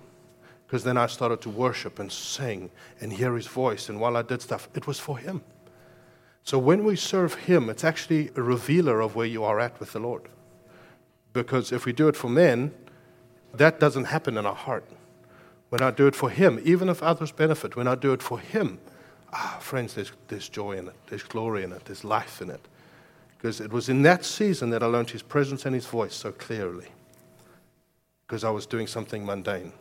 Because 0.66 0.85
then 0.85 0.96
I 0.96 1.06
started 1.06 1.40
to 1.42 1.50
worship 1.50 1.98
and 1.98 2.11
sing 2.11 2.70
and 3.00 3.12
hear 3.12 3.35
His 3.35 3.46
voice. 3.46 3.88
And 3.88 4.00
while 4.00 4.16
I 4.16 4.22
did 4.22 4.40
stuff, 4.40 4.68
it 4.74 4.87
was 4.87 4.98
for 4.98 5.18
Him. 5.18 5.42
So 6.44 6.59
when 6.59 6.85
we 6.85 6.96
serve 6.96 7.35
Him, 7.35 7.68
it's 7.68 7.85
actually 7.85 8.30
a 8.37 8.42
revealer 8.42 9.00
of 9.00 9.16
where 9.16 9.26
you 9.26 9.44
are 9.44 9.59
at 9.61 9.78
with 9.80 9.92
the 9.92 9.98
Lord. 9.98 10.22
Because 11.33 11.72
if 11.72 11.85
we 11.85 11.92
do 11.92 12.09
it 12.09 12.16
for 12.16 12.28
men, 12.28 12.72
that 13.54 13.80
doesn't 13.80 14.04
happen 14.04 14.37
in 14.37 14.46
our 14.46 14.54
heart 14.54 14.85
when 15.70 15.83
I 15.83 15.90
do 15.90 16.06
it 16.06 16.14
for 16.14 16.30
Him, 16.30 16.61
even 16.64 16.88
if 16.88 17.02
others 17.02 17.33
benefit, 17.33 17.76
when 17.76 17.88
I 17.88 17.94
do 17.94 18.12
it 18.12 18.22
for 18.22 18.38
Him, 18.38 18.78
Ah, 19.32 19.58
friends, 19.60 19.94
there's, 19.94 20.12
there's 20.28 20.48
joy 20.48 20.72
in 20.72 20.88
it, 20.88 20.94
there's 21.08 21.22
glory 21.22 21.62
in 21.62 21.72
it, 21.72 21.84
there's 21.84 22.04
life 22.04 22.42
in 22.42 22.50
it. 22.50 22.60
Because 23.36 23.60
it 23.60 23.72
was 23.72 23.88
in 23.88 24.02
that 24.02 24.24
season 24.24 24.70
that 24.70 24.82
I 24.82 24.86
learned 24.86 25.10
his 25.10 25.22
presence 25.22 25.64
and 25.64 25.74
his 25.74 25.86
voice 25.86 26.14
so 26.14 26.32
clearly. 26.32 26.88
Because 28.26 28.44
I 28.44 28.50
was 28.50 28.66
doing 28.66 28.86
something 28.86 29.24
mundane. 29.24 29.72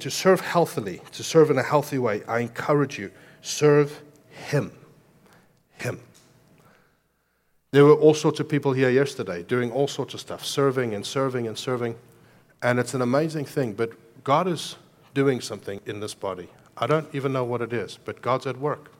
To 0.00 0.10
serve 0.10 0.40
healthily, 0.40 1.00
to 1.12 1.22
serve 1.22 1.50
in 1.50 1.58
a 1.58 1.62
healthy 1.62 1.98
way, 1.98 2.22
I 2.24 2.40
encourage 2.40 2.98
you, 2.98 3.10
serve 3.42 4.02
him. 4.30 4.72
Him. 5.76 6.00
There 7.72 7.84
were 7.84 7.94
all 7.94 8.14
sorts 8.14 8.38
of 8.40 8.48
people 8.48 8.72
here 8.72 8.90
yesterday 8.90 9.42
doing 9.42 9.72
all 9.72 9.88
sorts 9.88 10.14
of 10.14 10.20
stuff, 10.20 10.44
serving 10.44 10.94
and 10.94 11.04
serving 11.04 11.48
and 11.48 11.58
serving. 11.58 11.96
And 12.62 12.78
it's 12.78 12.94
an 12.94 13.02
amazing 13.02 13.44
thing, 13.44 13.72
but 13.72 13.90
God 14.22 14.48
is 14.48 14.76
doing 15.12 15.40
something 15.40 15.80
in 15.84 16.00
this 16.00 16.14
body. 16.14 16.48
I 16.76 16.86
don't 16.86 17.12
even 17.14 17.32
know 17.32 17.44
what 17.44 17.62
it 17.62 17.72
is, 17.72 17.98
but 18.04 18.22
God's 18.22 18.46
at 18.46 18.58
work. 18.58 18.90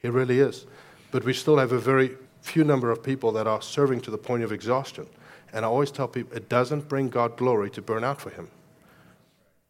He 0.00 0.08
really 0.08 0.40
is. 0.40 0.66
But 1.10 1.24
we 1.24 1.32
still 1.32 1.58
have 1.58 1.72
a 1.72 1.78
very 1.78 2.16
few 2.40 2.64
number 2.64 2.90
of 2.90 3.02
people 3.02 3.32
that 3.32 3.46
are 3.46 3.62
serving 3.62 4.00
to 4.02 4.10
the 4.10 4.18
point 4.18 4.42
of 4.42 4.52
exhaustion. 4.52 5.06
And 5.52 5.64
I 5.64 5.68
always 5.68 5.90
tell 5.90 6.08
people 6.08 6.36
it 6.36 6.48
doesn't 6.48 6.88
bring 6.88 7.08
God 7.08 7.36
glory 7.36 7.70
to 7.70 7.82
burn 7.82 8.04
out 8.04 8.20
for 8.20 8.30
Him. 8.30 8.48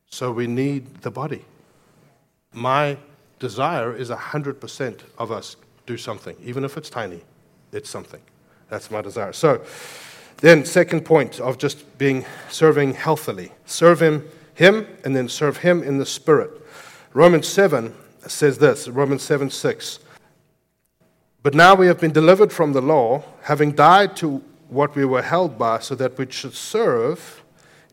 So 0.09 0.31
we 0.31 0.47
need 0.47 1.03
the 1.03 1.11
body. 1.11 1.45
My 2.53 2.99
desire 3.39 3.95
is 3.95 4.11
100% 4.11 5.01
of 5.19 5.33
us 5.33 5.57
do 5.87 5.97
something, 5.97 6.37
even 6.43 6.65
if 6.65 6.77
it's 6.77 6.91
tiny, 6.91 7.23
it's 7.73 7.91
something. 7.91 8.21
That's 8.69 8.91
my 8.91 9.03
desire. 9.03 9.33
So, 9.33 9.63
then, 10.39 10.65
second 10.65 11.05
point 11.05 11.41
of 11.41 11.59
just 11.59 11.99
being 11.99 12.25
serving 12.51 12.95
healthily 12.95 13.53
serve 13.65 14.01
Him, 14.01 14.29
Him, 14.55 14.87
and 15.05 15.15
then 15.15 15.29
serve 15.29 15.59
Him 15.59 15.83
in 15.83 15.99
the 15.99 16.07
Spirit. 16.07 16.51
Romans 17.15 17.47
7 17.47 17.95
says 18.27 18.59
this 18.59 18.89
Romans 18.89 19.23
7 19.23 19.51
6. 19.51 19.99
But 21.43 21.55
now 21.55 21.75
we 21.75 21.87
have 21.89 22.01
been 22.01 22.13
delivered 22.13 22.53
from 22.53 22.73
the 22.73 22.81
law, 22.81 23.25
having 23.43 23.73
died 23.73 24.17
to 24.17 24.43
what 24.69 24.95
we 24.95 25.05
were 25.05 25.23
held 25.23 25.59
by, 25.59 25.81
so 25.81 25.95
that 25.97 26.17
we 26.17 26.31
should 26.31 26.55
serve 26.55 27.43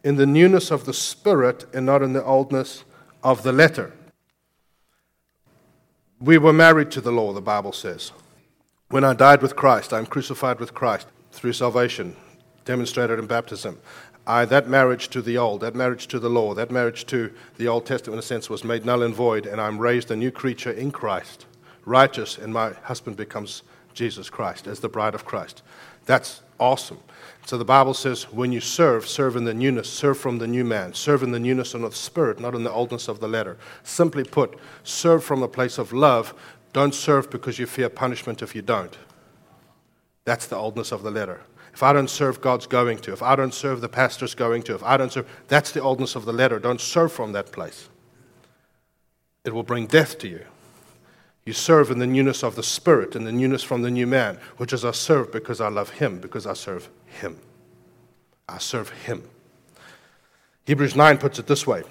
in 0.04 0.16
the 0.16 0.26
newness 0.26 0.72
of 0.72 0.86
the 0.86 0.94
Spirit 0.94 1.66
and 1.74 1.86
not 1.86 2.02
in 2.02 2.14
the 2.14 2.24
oldness 2.24 2.84
of 3.24 3.44
the 3.44 3.52
letter. 3.52 3.92
We 6.22 6.38
were 6.38 6.54
married 6.54 6.92
to 6.92 7.02
the 7.02 7.12
law, 7.12 7.34
the 7.34 7.42
Bible 7.42 7.74
says. 7.74 8.12
When 8.90 9.04
I 9.04 9.14
died 9.14 9.42
with 9.42 9.56
Christ, 9.56 9.94
I 9.94 9.98
am 9.98 10.06
crucified 10.06 10.60
with 10.60 10.74
Christ 10.74 11.08
through 11.32 11.54
salvation, 11.54 12.16
demonstrated 12.66 13.20
in 13.20 13.28
baptism. 13.28 13.80
I, 14.30 14.46
that 14.46 14.68
marriage 14.68 15.08
to 15.10 15.24
the 15.24 15.40
old, 15.40 15.62
that 15.62 15.74
marriage 15.74 16.06
to 16.10 16.20
the 16.20 16.30
law, 16.30 16.54
that 16.54 16.70
marriage 16.70 17.08
to 17.08 17.34
the 17.58 17.68
Old 17.68 17.88
Testament, 17.88 18.14
in 18.14 18.20
a 18.20 18.22
sense, 18.22 18.48
was 18.48 18.64
made 18.64 18.86
null 18.86 19.02
and 19.02 19.14
void, 19.14 19.48
and 19.48 19.60
I'm 19.60 19.80
raised 19.80 20.12
a 20.12 20.16
new 20.16 20.30
creature 20.30 20.72
in 20.72 20.92
Christ, 20.92 21.48
righteous, 21.84 22.38
and 22.38 22.54
my 22.54 22.74
husband 22.84 23.18
becomes 23.18 23.64
Jesus 23.96 24.30
Christ 24.30 24.68
as 24.68 24.82
the 24.82 24.88
bride 24.88 25.16
of 25.16 25.26
Christ. 25.26 25.64
That's 26.06 26.44
awesome. 26.60 27.00
So 27.48 27.58
the 27.58 27.66
Bible 27.66 27.96
says, 27.96 28.32
when 28.32 28.52
you 28.52 28.62
serve, 28.62 29.08
serve 29.08 29.36
in 29.36 29.46
the 29.46 29.54
newness, 29.56 29.90
serve 29.90 30.20
from 30.20 30.38
the 30.38 30.48
new 30.48 30.64
man, 30.64 30.94
serve 30.94 31.24
in 31.24 31.32
the 31.32 31.40
newness 31.40 31.74
of 31.74 31.82
the 31.82 31.92
Spirit, 31.92 32.40
not 32.40 32.54
in 32.54 32.64
the 32.64 32.72
oldness 32.72 33.08
of 33.08 33.20
the 33.20 33.28
letter. 33.28 33.58
Simply 33.82 34.24
put, 34.24 34.60
serve 34.84 35.24
from 35.24 35.42
a 35.42 35.48
place 35.48 35.80
of 35.80 35.92
love. 35.92 36.36
Don't 36.72 36.94
serve 36.94 37.32
because 37.32 37.58
you 37.58 37.66
fear 37.66 37.90
punishment 37.90 38.44
if 38.44 38.54
you 38.54 38.62
don't. 38.62 38.96
That's 40.24 40.46
the 40.46 40.56
oldness 40.56 40.92
of 40.92 41.02
the 41.02 41.10
letter. 41.10 41.42
If 41.74 41.84
I 41.84 41.94
don't 41.94 42.10
serve, 42.10 42.42
God's 42.42 42.68
going 42.68 42.98
to. 43.00 43.14
If 43.14 43.22
I 43.22 43.36
don't 43.36 43.54
serve, 43.54 43.82
the 43.82 43.90
pastor's 43.90 44.36
going 44.36 44.64
to. 44.64 44.76
If 44.76 44.84
I 44.84 44.98
don't 44.98 45.12
serve, 45.12 45.28
that's 45.48 45.72
the 45.72 45.82
oldness 45.82 46.16
of 46.16 46.26
the 46.26 46.34
letter. 46.34 46.60
Don't 46.60 46.82
serve 46.82 47.12
from 47.12 47.32
that 47.34 47.52
place. 47.52 47.90
It 49.46 49.54
will 49.54 49.64
bring 49.64 49.88
death 49.88 50.18
to 50.20 50.28
you. 50.28 50.46
You 51.46 51.54
serve 51.54 51.90
in 51.90 52.00
the 52.00 52.08
newness 52.08 52.44
of 52.44 52.56
the 52.56 52.64
Spirit, 52.64 53.16
in 53.16 53.24
the 53.24 53.32
newness 53.32 53.64
from 53.64 53.82
the 53.82 53.90
new 53.90 54.06
man, 54.06 54.38
which 54.58 54.74
is 54.74 54.86
I 54.86 54.92
serve 54.92 55.32
because 55.32 55.62
I 55.62 55.70
love 55.70 55.92
Him, 55.92 56.20
because 56.20 56.46
I 56.46 56.54
serve 56.54 56.90
Him. 57.06 57.40
I 58.48 58.58
serve 58.58 58.90
Him. 58.90 59.24
Hebrews 60.66 60.96
9 60.96 61.18
puts 61.18 61.40
it 61.40 61.48
this 61.48 61.66
way 61.66 61.84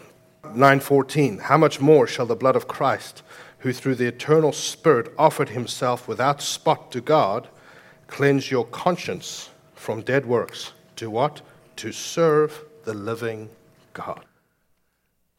9:14 0.44 1.40
How 1.40 1.56
much 1.56 1.80
more 1.80 2.06
shall 2.06 2.26
the 2.26 2.36
blood 2.36 2.54
of 2.54 2.68
Christ, 2.68 3.22
who 3.60 3.72
through 3.72 3.96
the 3.96 4.06
eternal 4.06 4.52
Spirit 4.52 5.12
offered 5.18 5.48
himself 5.48 6.06
without 6.06 6.40
spot 6.40 6.92
to 6.92 7.00
God, 7.00 7.48
cleanse 8.06 8.50
your 8.50 8.64
conscience 8.64 9.50
from 9.78 10.02
dead 10.02 10.26
works 10.26 10.72
to 10.96 11.08
what? 11.08 11.40
To 11.76 11.92
serve 11.92 12.64
the 12.84 12.94
living 12.94 13.48
God. 13.94 14.24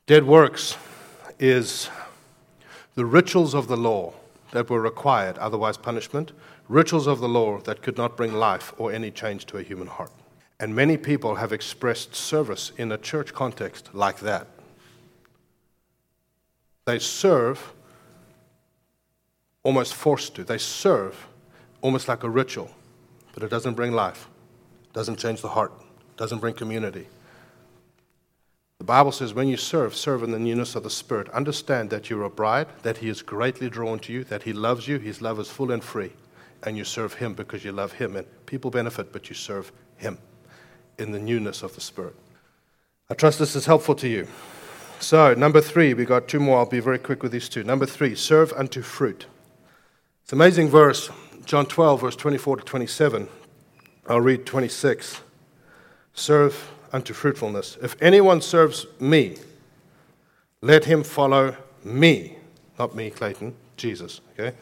Dead 0.07 0.25
works 0.25 0.77
is 1.37 1.89
the 2.95 3.05
rituals 3.05 3.53
of 3.53 3.67
the 3.67 3.77
law 3.77 4.13
that 4.51 4.69
were 4.69 4.81
required, 4.81 5.37
otherwise 5.37 5.77
punishment, 5.77 6.31
rituals 6.67 7.05
of 7.05 7.19
the 7.19 7.29
law 7.29 7.59
that 7.59 7.81
could 7.81 7.97
not 7.97 8.17
bring 8.17 8.33
life 8.33 8.73
or 8.77 8.91
any 8.91 9.11
change 9.11 9.45
to 9.45 9.57
a 9.57 9.63
human 9.63 9.87
heart. 9.87 10.11
And 10.59 10.75
many 10.75 10.97
people 10.97 11.35
have 11.35 11.53
expressed 11.53 12.15
service 12.15 12.71
in 12.77 12.91
a 12.91 12.97
church 12.97 13.33
context 13.33 13.89
like 13.93 14.19
that. 14.19 14.47
They 16.85 16.99
serve 16.99 17.73
almost 19.63 19.93
forced 19.93 20.35
to. 20.35 20.43
They 20.43 20.57
serve 20.57 21.27
almost 21.81 22.07
like 22.07 22.23
a 22.23 22.29
ritual, 22.29 22.71
but 23.39 23.45
it 23.45 23.49
doesn't 23.49 23.75
bring 23.75 23.93
life, 23.93 24.27
doesn't 24.91 25.17
change 25.17 25.41
the 25.41 25.47
heart, 25.47 25.71
doesn't 26.17 26.39
bring 26.39 26.53
community. 26.53 27.07
The 28.79 28.85
Bible 28.85 29.11
says, 29.11 29.33
when 29.33 29.47
you 29.47 29.57
serve, 29.57 29.95
serve 29.95 30.23
in 30.23 30.31
the 30.31 30.39
newness 30.39 30.75
of 30.75 30.83
the 30.83 30.89
Spirit. 30.89 31.29
Understand 31.29 31.89
that 31.89 32.09
you're 32.09 32.23
a 32.23 32.29
bride, 32.29 32.67
that 32.83 32.97
He 32.97 33.09
is 33.09 33.21
greatly 33.21 33.69
drawn 33.69 33.99
to 33.99 34.13
you, 34.13 34.23
that 34.25 34.43
He 34.43 34.53
loves 34.53 34.87
you, 34.87 34.99
His 34.99 35.21
love 35.21 35.39
is 35.39 35.49
full 35.49 35.71
and 35.71 35.83
free, 35.83 36.11
and 36.63 36.77
you 36.77 36.83
serve 36.83 37.13
Him 37.13 37.33
because 37.33 37.63
you 37.63 37.71
love 37.71 37.93
Him. 37.93 38.15
And 38.15 38.27
people 38.45 38.71
benefit, 38.71 39.11
but 39.11 39.29
you 39.29 39.35
serve 39.35 39.71
Him 39.97 40.17
in 40.97 41.11
the 41.11 41.19
newness 41.19 41.63
of 41.63 41.75
the 41.75 41.81
Spirit. 41.81 42.15
I 43.09 43.15
trust 43.15 43.39
this 43.39 43.55
is 43.55 43.65
helpful 43.65 43.95
to 43.95 44.07
you. 44.07 44.27
So, 44.99 45.33
number 45.33 45.61
three, 45.61 45.93
we 45.93 46.05
got 46.05 46.27
two 46.27 46.39
more. 46.39 46.59
I'll 46.59 46.65
be 46.65 46.81
very 46.81 46.99
quick 46.99 47.23
with 47.23 47.31
these 47.31 47.49
two. 47.49 47.63
Number 47.63 47.85
three, 47.85 48.15
serve 48.15 48.51
unto 48.53 48.81
fruit. 48.81 49.25
It's 50.23 50.33
an 50.33 50.37
amazing 50.37 50.69
verse. 50.69 51.09
John 51.49 51.65
12, 51.65 52.01
verse 52.01 52.15
24 52.15 52.57
to 52.57 52.63
27. 52.63 53.27
I'll 54.07 54.21
read 54.21 54.45
26. 54.45 55.21
Serve 56.13 56.71
unto 56.93 57.11
fruitfulness. 57.11 57.75
If 57.81 57.99
anyone 57.99 58.39
serves 58.39 58.85
me, 58.99 59.37
let 60.61 60.85
him 60.85 61.01
follow 61.01 61.57
me. 61.83 62.37
Not 62.77 62.93
me, 62.93 63.09
Clayton, 63.09 63.55
Jesus. 63.77 64.21
Okay? 64.33 64.55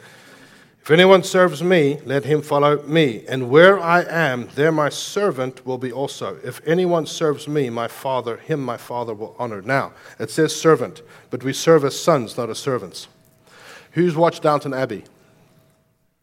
If 0.82 0.90
anyone 0.90 1.24
serves 1.24 1.62
me, 1.62 2.00
let 2.06 2.24
him 2.24 2.42
follow 2.42 2.82
me. 2.84 3.26
And 3.28 3.50
where 3.50 3.78
I 3.78 4.04
am, 4.04 4.48
there 4.56 4.72
my 4.72 4.88
servant 4.88 5.66
will 5.66 5.78
be 5.78 5.92
also. 5.92 6.40
If 6.42 6.66
anyone 6.66 7.06
serves 7.06 7.50
me, 7.50 7.70
my 7.70 7.90
Father, 7.90 8.38
him 8.38 8.62
my 8.62 8.78
Father 8.78 9.14
will 9.14 9.36
honor. 9.38 9.62
Now, 9.62 9.92
it 10.20 10.32
says 10.32 10.56
servant, 10.56 11.02
but 11.32 11.44
we 11.44 11.52
serve 11.52 11.84
as 11.84 12.00
sons, 12.00 12.38
not 12.38 12.50
as 12.50 12.60
servants. 12.60 13.10
Who's 13.92 14.16
watched 14.16 14.42
Downton 14.42 14.74
Abbey? 14.74 15.04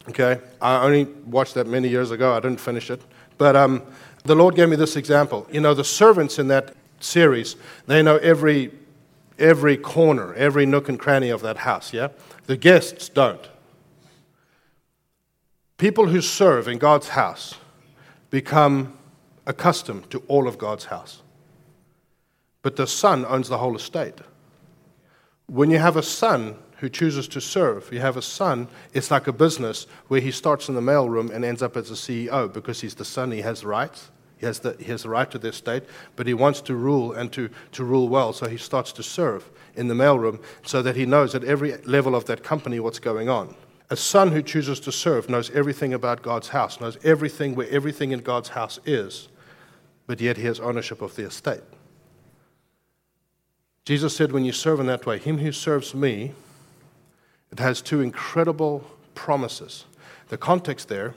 Okay, 0.09 0.39
I 0.61 0.85
only 0.85 1.05
watched 1.05 1.55
that 1.55 1.67
many 1.67 1.89
years 1.89 2.11
ago. 2.11 2.35
I 2.35 2.41
didn't 2.41 2.61
finish 2.61 2.91
it. 2.91 3.01
But 3.39 3.57
um, 3.57 3.83
the 4.25 4.35
Lord 4.35 4.55
gave 4.55 4.69
me 4.69 4.77
this 4.77 4.97
example. 4.97 5.47
You 5.51 5.61
know, 5.61 5.75
the 5.75 5.85
servants 5.85 6.39
in 6.39 6.49
that 6.49 6.75
series, 7.01 7.57
they 7.87 8.03
know 8.03 8.17
every, 8.19 8.71
every 9.39 9.77
corner, 9.77 10.35
every 10.35 10.67
nook 10.67 10.89
and 10.89 10.99
cranny 10.99 11.31
of 11.31 11.41
that 11.43 11.59
house, 11.59 11.93
yeah? 11.93 12.09
The 12.47 12.57
guests 12.57 13.09
don't. 13.09 13.49
People 15.79 16.07
who 16.09 16.21
serve 16.21 16.69
in 16.69 16.79
God's 16.79 17.09
house 17.09 17.55
become 18.31 18.97
accustomed 19.47 20.11
to 20.11 20.23
all 20.29 20.47
of 20.47 20.59
God's 20.59 20.87
house. 20.87 21.23
But 22.63 22.77
the 22.77 22.87
son 22.87 23.25
owns 23.27 23.49
the 23.49 23.59
whole 23.59 23.77
estate. 23.77 24.19
When 25.47 25.71
you 25.71 25.79
have 25.79 25.97
a 25.97 26.03
son 26.03 26.57
who 26.79 26.89
chooses 26.89 27.29
to 27.29 27.41
serve. 27.41 27.93
You 27.93 28.01
have 28.01 28.17
a 28.17 28.23
son, 28.23 28.69
it's 28.93 29.11
like 29.11 29.27
a 29.27 29.33
business 29.33 29.87
where 30.09 30.21
he 30.21 30.31
starts 30.31 30.69
in 30.69 30.75
the 30.75 30.81
mailroom 30.81 31.31
and 31.31 31.45
ends 31.45 31.63
up 31.63 31.77
as 31.77 31.91
a 31.91 31.95
CEO 31.95 32.53
because 32.53 32.81
he's 32.81 32.95
the 32.95 33.05
son, 33.05 33.31
he 33.31 33.43
has 33.43 33.65
rights. 33.65 34.11
He 34.37 34.47
has, 34.47 34.59
the, 34.59 34.77
he 34.79 34.87
has 34.87 35.05
the 35.05 35.09
right 35.09 35.31
to 35.31 35.39
the 35.39 35.49
estate, 35.49 35.85
but 36.17 36.27
he 36.27 36.35
wants 36.35 36.61
to 36.63 36.75
rule 36.75 37.13
and 37.13 37.33
to, 37.33 37.49
to 37.73 37.85
rule 37.85 38.09
well, 38.09 38.33
so 38.33 38.47
he 38.47 38.57
starts 38.57 38.93
to 38.93 39.03
serve 39.03 39.49
in 39.77 39.89
the 39.89 39.95
mailroom 39.95 40.43
so 40.65 40.83
that 40.83 40.97
he 40.97 41.07
knows 41.07 41.35
at 41.35 41.45
every 41.45 41.77
level 41.85 42.15
of 42.15 42.27
that 42.27 42.43
company 42.43 42.81
what's 42.81 42.99
going 42.99 43.29
on. 43.29 43.55
A 43.91 43.97
son 43.97 44.33
who 44.33 44.43
chooses 44.43 44.81
to 44.81 44.93
serve 44.93 45.31
knows 45.31 45.51
everything 45.51 45.95
about 45.95 46.23
God's 46.23 46.49
house, 46.49 46.81
knows 46.81 46.99
everything 47.05 47.55
where 47.55 47.69
everything 47.71 48.11
in 48.11 48.21
God's 48.21 48.51
house 48.51 48.79
is, 48.85 49.29
but 50.07 50.21
yet 50.21 50.37
he 50.37 50.45
has 50.45 50.61
ownership 50.61 51.01
of 51.01 51.15
the 51.17 51.25
estate. 51.25 51.63
Jesus 53.85 54.17
said, 54.17 54.33
When 54.33 54.45
you 54.45 54.53
serve 54.53 54.81
in 54.81 54.87
that 54.87 55.07
way, 55.07 55.19
him 55.19 55.39
who 55.39 55.53
serves 55.53 55.95
me, 55.95 56.33
it 57.55 57.61
has 57.61 57.81
two 57.81 58.01
incredible 58.01 58.85
promises. 59.15 59.85
The 60.27 60.37
context 60.37 60.89
there, 60.89 61.15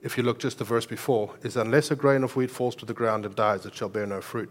if 0.00 0.16
you 0.16 0.22
look 0.22 0.38
just 0.38 0.56
the 0.56 0.64
verse 0.64 0.86
before, 0.86 1.34
is 1.42 1.58
unless 1.58 1.90
a 1.90 1.94
grain 1.94 2.24
of 2.24 2.36
wheat 2.36 2.50
falls 2.50 2.74
to 2.76 2.86
the 2.86 2.94
ground 2.94 3.26
and 3.26 3.36
dies, 3.36 3.66
it 3.66 3.74
shall 3.74 3.90
bear 3.90 4.06
no 4.06 4.22
fruit. 4.22 4.50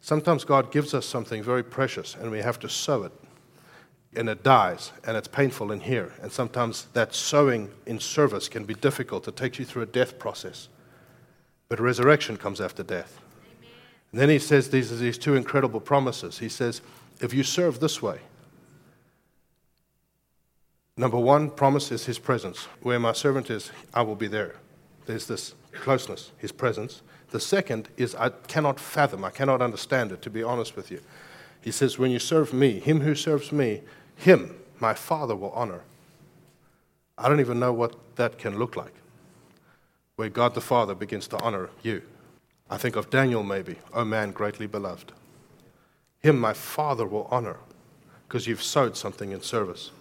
Sometimes 0.00 0.44
God 0.44 0.72
gives 0.72 0.94
us 0.94 1.04
something 1.04 1.42
very 1.42 1.62
precious 1.62 2.14
and 2.14 2.30
we 2.30 2.38
have 2.38 2.58
to 2.60 2.70
sow 2.70 3.02
it. 3.02 3.12
and 4.16 4.30
it 4.30 4.42
dies 4.42 4.92
and 5.06 5.14
it's 5.14 5.28
painful 5.28 5.70
in 5.72 5.80
here. 5.80 6.14
And 6.22 6.32
sometimes 6.32 6.86
that 6.94 7.14
sowing 7.14 7.70
in 7.84 8.00
service 8.00 8.48
can 8.48 8.64
be 8.64 8.72
difficult. 8.72 9.28
It 9.28 9.36
takes 9.36 9.58
you 9.58 9.66
through 9.66 9.82
a 9.82 9.86
death 9.86 10.18
process. 10.18 10.68
But 11.68 11.80
resurrection 11.80 12.38
comes 12.38 12.62
after 12.62 12.82
death. 12.82 13.20
And 14.10 14.18
then 14.18 14.30
he 14.30 14.38
says 14.38 14.70
these, 14.70 14.98
these 14.98 15.18
two 15.18 15.36
incredible 15.36 15.80
promises. 15.80 16.38
He 16.38 16.48
says, 16.48 16.80
if 17.20 17.34
you 17.34 17.42
serve 17.42 17.78
this 17.78 18.00
way, 18.00 18.20
number 21.00 21.18
one 21.18 21.48
promise 21.48 21.90
is 21.90 22.04
his 22.04 22.18
presence. 22.18 22.64
Where 22.82 23.00
my 23.00 23.12
servant 23.12 23.48
is, 23.48 23.72
I 23.94 24.02
will 24.02 24.14
be 24.14 24.26
there. 24.26 24.56
There's 25.06 25.26
this 25.26 25.54
closeness, 25.72 26.30
his 26.36 26.52
presence. 26.52 27.00
The 27.30 27.40
second 27.40 27.88
is 27.96 28.14
I 28.14 28.28
cannot 28.28 28.78
fathom, 28.78 29.24
I 29.24 29.30
cannot 29.30 29.62
understand 29.62 30.12
it, 30.12 30.20
to 30.22 30.30
be 30.30 30.42
honest 30.42 30.76
with 30.76 30.90
you. 30.90 31.00
He 31.62 31.70
says, 31.70 31.98
When 31.98 32.10
you 32.10 32.18
serve 32.18 32.52
me, 32.52 32.80
him 32.80 33.00
who 33.00 33.14
serves 33.14 33.50
me, 33.50 33.80
him 34.14 34.54
my 34.78 34.92
Father 34.92 35.34
will 35.34 35.52
honor. 35.52 35.80
I 37.16 37.28
don't 37.28 37.40
even 37.40 37.58
know 37.58 37.72
what 37.72 37.96
that 38.16 38.38
can 38.38 38.58
look 38.58 38.76
like, 38.76 38.94
where 40.16 40.28
God 40.28 40.54
the 40.54 40.60
Father 40.60 40.94
begins 40.94 41.28
to 41.28 41.38
honor 41.40 41.70
you. 41.82 42.02
I 42.68 42.76
think 42.76 42.96
of 42.96 43.08
Daniel 43.08 43.42
maybe, 43.42 43.76
O 43.94 44.04
man 44.04 44.32
greatly 44.32 44.66
beloved. 44.66 45.12
Him 46.20 46.38
my 46.38 46.52
Father 46.52 47.06
will 47.06 47.26
honor 47.30 47.56
because 48.28 48.46
you've 48.46 48.62
sowed 48.62 48.98
something 48.98 49.32
in 49.32 49.40
service 49.40 49.92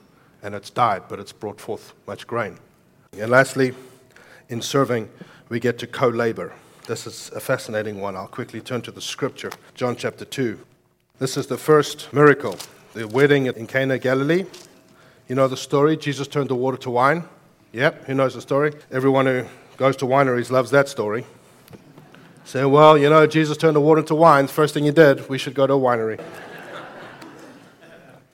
and 0.44 0.56
it's 0.56 0.70
died, 0.70 1.04
but 1.10 1.20
it's 1.20 1.32
brought 1.32 1.60
forth 1.60 1.94
much 2.08 2.28
grain. 2.28 2.58
And 3.18 3.30
lastly, 3.32 3.74
in 4.50 4.62
serving, 4.62 5.10
we 5.50 5.60
get 5.60 5.78
to 5.80 5.88
co 5.88 6.08
labor. 6.08 6.54
This 6.88 7.06
is 7.06 7.32
a 7.36 7.40
fascinating 7.40 8.00
one. 8.00 8.16
I'll 8.16 8.28
quickly 8.28 8.62
turn 8.62 8.82
to 8.84 8.92
the 8.92 9.02
scripture, 9.02 9.52
John 9.76 9.96
chapter 9.96 10.26
2. 10.26 10.60
This 11.20 11.38
is 11.38 11.48
the 11.48 11.58
first 11.58 12.12
miracle, 12.14 12.58
the 12.94 13.08
wedding 13.08 13.46
in 13.48 13.68
Cana, 13.68 14.00
Galilee. 14.00 14.46
You 15.28 15.36
know 15.36 15.48
the 15.48 15.58
story? 15.58 15.98
Jesus 15.98 16.28
turned 16.28 16.50
the 16.50 16.56
water 16.56 16.78
to 16.78 16.90
wine. 16.90 17.26
Yep, 17.72 18.06
who 18.06 18.16
knows 18.16 18.34
the 18.34 18.42
story? 18.42 18.74
Everyone 18.92 19.28
who 19.28 19.46
goes 19.78 19.96
to 19.98 20.06
wineries 20.06 20.50
loves 20.50 20.72
that 20.72 20.90
story. 20.90 21.26
Say, 22.46 22.66
well, 22.66 22.98
you 22.98 23.10
know, 23.10 23.28
Jesus 23.28 23.58
turned 23.58 23.76
the 23.76 23.82
water 23.82 24.00
into 24.00 24.16
wine. 24.16 24.48
First 24.48 24.74
thing 24.74 24.86
he 24.86 24.92
did, 24.92 25.30
we 25.30 25.38
should 25.38 25.54
go 25.54 25.68
to 25.68 25.74
a 25.74 25.80
winery. 25.80 26.20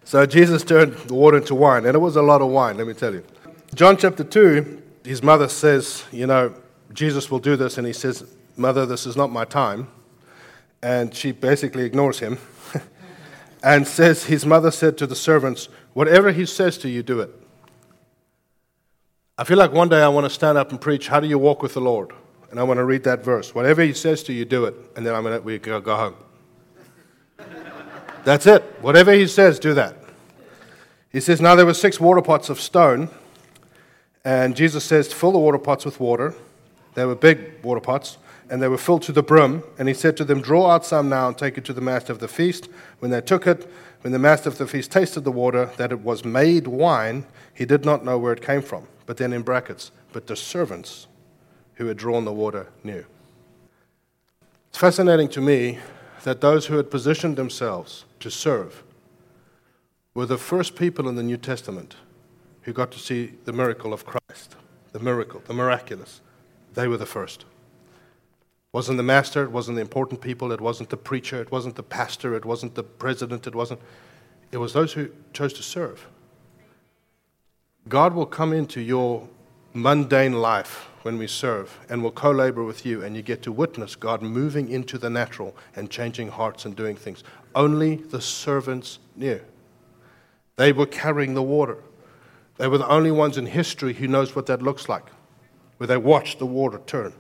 So 0.06 0.26
Jesus 0.26 0.64
turned 0.64 0.94
the 0.94 1.14
water 1.14 1.38
into 1.38 1.54
wine, 1.54 1.86
and 1.86 1.94
it 1.96 2.00
was 2.00 2.16
a 2.16 2.22
lot 2.22 2.42
of 2.42 2.48
wine, 2.48 2.78
let 2.78 2.88
me 2.88 2.94
tell 2.94 3.14
you. 3.14 3.24
John 3.74 3.98
chapter 3.98 4.24
2, 4.24 4.82
his 5.04 5.22
mother 5.22 5.50
says, 5.50 6.06
you 6.12 6.26
know, 6.26 6.56
Jesus 6.94 7.30
will 7.30 7.40
do 7.40 7.58
this, 7.58 7.78
and 7.78 7.86
he 7.86 7.92
says, 7.92 8.24
Mother, 8.58 8.86
this 8.86 9.06
is 9.06 9.18
not 9.18 9.32
my 9.32 9.46
time. 9.46 9.88
And 10.82 11.14
she 11.14 11.32
basically 11.32 11.84
ignores 11.84 12.20
him 12.20 12.38
and 13.64 13.88
says, 13.88 14.26
His 14.26 14.46
mother 14.46 14.72
said 14.72 14.98
to 15.00 15.08
the 15.08 15.16
servants, 15.16 15.68
Whatever 15.94 16.32
he 16.32 16.46
says 16.46 16.78
to 16.80 16.90
you, 16.90 17.04
do 17.04 17.20
it. 17.20 17.32
I 19.38 19.44
feel 19.44 19.58
like 19.58 19.74
one 19.74 19.90
day 19.90 20.02
I 20.02 20.08
want 20.08 20.26
to 20.26 20.30
stand 20.30 20.58
up 20.58 20.72
and 20.72 20.80
preach, 20.80 21.08
How 21.08 21.20
do 21.20 21.28
you 21.28 21.38
walk 21.38 21.62
with 21.62 21.74
the 21.74 21.82
Lord? 21.82 22.14
And 22.50 22.60
I 22.60 22.64
want 22.64 22.78
to 22.78 22.86
read 22.86 23.04
that 23.04 23.24
verse. 23.24 23.54
Whatever 23.54 23.82
he 23.82 23.92
says 23.92 24.24
to 24.24 24.34
you, 24.34 24.46
do 24.46 24.66
it. 24.66 24.76
And 24.96 25.06
then 25.06 25.14
I'm 25.14 25.24
going 25.24 25.42
to, 25.42 25.82
go 25.82 25.96
home. 25.96 26.16
That's 28.26 28.46
it. 28.48 28.64
Whatever 28.82 29.14
he 29.14 29.28
says, 29.28 29.60
do 29.60 29.74
that. 29.76 29.96
He 31.12 31.22
says, 31.22 31.40
Now 31.40 31.56
there 31.56 31.66
were 31.66 31.74
six 31.74 32.00
water 32.00 32.22
pots 32.22 32.50
of 32.50 32.60
stone. 32.60 33.10
And 34.26 34.56
Jesus 34.56 34.84
says, 34.84 35.14
Fill 35.14 35.32
the 35.32 35.40
water 35.40 35.60
pots 35.60 35.86
with 35.86 36.00
water. 36.00 36.36
They 36.96 37.06
were 37.06 37.16
big 37.16 37.64
water 37.64 37.80
pots 37.80 38.18
and 38.50 38.62
they 38.62 38.68
were 38.68 38.78
filled 38.78 39.04
to 39.04 39.12
the 39.12 39.24
brim. 39.24 39.64
And 39.78 39.88
he 39.88 39.94
said 39.94 40.18
to 40.18 40.26
them, 40.26 40.42
Draw 40.42 40.70
out 40.70 40.86
some 40.86 41.10
now 41.10 41.28
and 41.28 41.38
take 41.38 41.58
it 41.58 41.66
to 41.66 41.74
the 41.74 41.82
master 41.82 42.12
of 42.12 42.20
the 42.20 42.28
feast. 42.28 42.68
When 43.00 43.12
they 43.12 43.22
took 43.22 43.48
it, 43.48 43.70
when 44.02 44.14
the 44.14 44.20
master 44.20 44.50
of 44.50 44.58
the 44.58 44.68
feast 44.68 44.92
tasted 44.92 45.22
the 45.22 45.32
water, 45.32 45.72
that 45.78 45.92
it 45.92 46.02
was 46.02 46.26
made 46.26 46.68
wine, 46.68 47.26
he 47.54 47.66
did 47.66 47.86
not 47.86 48.06
know 48.06 48.18
where 48.18 48.34
it 48.34 48.42
came 48.42 48.62
from. 48.62 48.88
But 49.06 49.18
then 49.18 49.34
in 49.34 49.42
brackets, 49.42 49.92
but 50.14 50.28
the 50.28 50.36
servants 50.36 51.08
who 51.76 51.88
had 51.88 51.98
drawn 51.98 52.26
the 52.26 52.34
water 52.34 52.68
knew. 52.84 53.06
It's 54.70 54.78
fascinating 54.78 55.30
to 55.30 55.42
me 55.42 55.80
that 56.24 56.42
those 56.42 56.68
who 56.68 56.78
had 56.78 56.90
positioned 56.90 57.36
themselves 57.36 58.05
to 58.20 58.32
serve 58.32 58.84
were 60.14 60.26
the 60.26 60.38
first 60.38 60.76
people 60.76 61.10
in 61.10 61.16
the 61.16 61.24
New 61.24 61.38
Testament 61.38 61.96
who 62.62 62.74
got 62.74 62.92
to 62.92 63.00
see 63.00 63.34
the 63.46 63.54
miracle 63.54 63.94
of 63.94 64.06
Christ, 64.06 64.56
the 64.92 65.00
miracle, 65.00 65.42
the 65.46 65.54
miraculous. 65.54 66.22
They 66.74 66.88
were 66.88 66.98
the 66.98 67.06
first 67.06 67.46
wasn't 68.76 68.98
the 68.98 69.04
master, 69.04 69.42
it 69.42 69.52
wasn't 69.52 69.74
the 69.76 69.82
important 69.82 70.20
people, 70.20 70.52
it 70.52 70.60
wasn't 70.60 70.90
the 70.90 70.98
preacher, 70.98 71.42
it 71.42 71.50
wasn't 71.50 71.78
the 71.78 71.82
pastor, 71.82 72.36
it 72.36 72.44
wasn't 72.44 72.76
the 72.76 72.84
president, 72.84 73.48
it 73.48 73.56
wasn't. 73.56 73.80
It 74.52 74.58
was 74.58 74.74
those 74.74 74.92
who 74.92 75.12
chose 75.32 75.54
to 75.54 75.64
serve. 75.64 76.06
God 77.88 78.14
will 78.14 78.26
come 78.26 78.52
into 78.52 78.82
your 78.82 79.30
mundane 79.74 80.34
life 80.34 80.90
when 81.04 81.18
we 81.18 81.26
serve 81.26 81.80
and 81.88 82.04
will 82.04 82.12
co 82.12 82.32
labor 82.32 82.66
with 82.66 82.86
you, 82.86 83.02
and 83.02 83.16
you 83.16 83.22
get 83.22 83.42
to 83.44 83.52
witness 83.54 83.96
God 83.96 84.22
moving 84.22 84.68
into 84.68 84.98
the 84.98 85.10
natural 85.10 85.56
and 85.78 85.90
changing 85.90 86.28
hearts 86.28 86.66
and 86.66 86.76
doing 86.76 86.98
things. 86.98 87.24
Only 87.56 87.96
the 87.96 88.22
servants 88.22 89.00
knew. 89.16 89.42
They 90.58 90.72
were 90.72 90.86
carrying 90.86 91.34
the 91.34 91.42
water. 91.42 91.78
They 92.58 92.68
were 92.68 92.78
the 92.78 92.88
only 92.88 93.12
ones 93.12 93.38
in 93.38 93.48
history 93.48 93.94
who 93.94 94.08
knows 94.08 94.36
what 94.36 94.46
that 94.46 94.62
looks 94.62 94.88
like, 94.88 95.06
where 95.78 95.88
they 95.88 95.98
watched 95.98 96.40
the 96.40 96.46
water 96.46 96.80
turn 96.86 97.14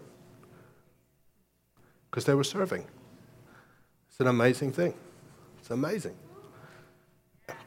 because 2.15 2.23
they 2.23 2.33
were 2.33 2.45
serving. 2.45 2.85
It's 4.07 4.21
an 4.21 4.27
amazing 4.27 4.71
thing. 4.71 4.93
It's 5.59 5.69
amazing. 5.69 6.15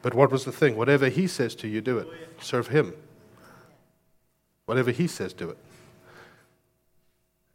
But 0.01 0.15
what 0.15 0.31
was 0.31 0.43
the 0.43 0.51
thing? 0.51 0.75
Whatever 0.75 1.07
he 1.07 1.27
says 1.27 1.53
to 1.57 1.67
you, 1.67 1.81
do 1.81 1.99
it. 1.99 2.07
Serve 2.41 2.69
him. 2.69 2.95
Whatever 4.65 4.89
he 4.89 5.05
says, 5.05 5.33
do 5.33 5.51
it. 5.51 5.57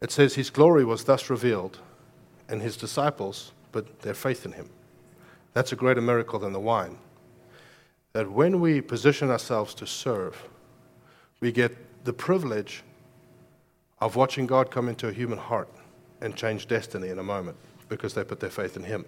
It 0.01 0.09
says 0.09 0.35
his 0.35 0.49
glory 0.49 0.85
was 0.85 1.03
thus 1.03 1.29
revealed, 1.29 1.79
and 2.47 2.61
his 2.61 2.77
disciples 2.77 3.51
put 3.73 3.99
their 3.99 4.13
faith 4.13 4.45
in 4.45 4.53
him. 4.53 4.69
That's 5.55 5.71
a 5.71 5.75
greater 5.77 6.01
miracle 6.01 6.37
than 6.37 6.51
the 6.51 6.59
wine. 6.59 6.97
That 8.11 8.29
when 8.29 8.59
we 8.59 8.81
position 8.81 9.31
ourselves 9.31 9.73
to 9.75 9.87
serve, 9.87 10.47
we 11.39 11.51
get 11.51 11.75
the 12.03 12.13
privilege 12.13 12.83
of 13.99 14.17
watching 14.17 14.45
God 14.45 14.69
come 14.69 14.89
into 14.89 15.07
a 15.07 15.13
human 15.13 15.37
heart 15.37 15.69
and 16.19 16.35
change 16.35 16.67
destiny 16.67 17.07
in 17.07 17.19
a 17.19 17.23
moment 17.23 17.57
because 17.87 18.13
they 18.13 18.23
put 18.25 18.41
their 18.41 18.49
faith 18.49 18.75
in 18.75 18.83
Him. 18.83 19.05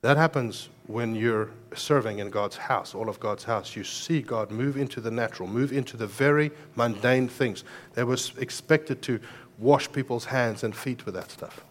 That 0.00 0.16
happens 0.16 0.68
when 0.88 1.14
you're 1.14 1.50
serving 1.76 2.18
in 2.18 2.28
God's 2.30 2.56
house, 2.56 2.92
all 2.92 3.08
of 3.08 3.20
God's 3.20 3.44
house. 3.44 3.76
You 3.76 3.84
see 3.84 4.22
God 4.22 4.50
move 4.50 4.76
into 4.76 5.00
the 5.00 5.12
natural, 5.12 5.48
move 5.48 5.72
into 5.72 5.96
the 5.96 6.08
very 6.08 6.50
mundane 6.74 7.28
things. 7.28 7.62
They 7.94 8.02
were 8.02 8.18
expected 8.38 9.02
to 9.02 9.20
wash 9.58 9.90
people's 9.92 10.24
hands 10.24 10.64
and 10.64 10.74
feet 10.74 11.06
with 11.06 11.14
that 11.14 11.30
stuff. 11.30 11.64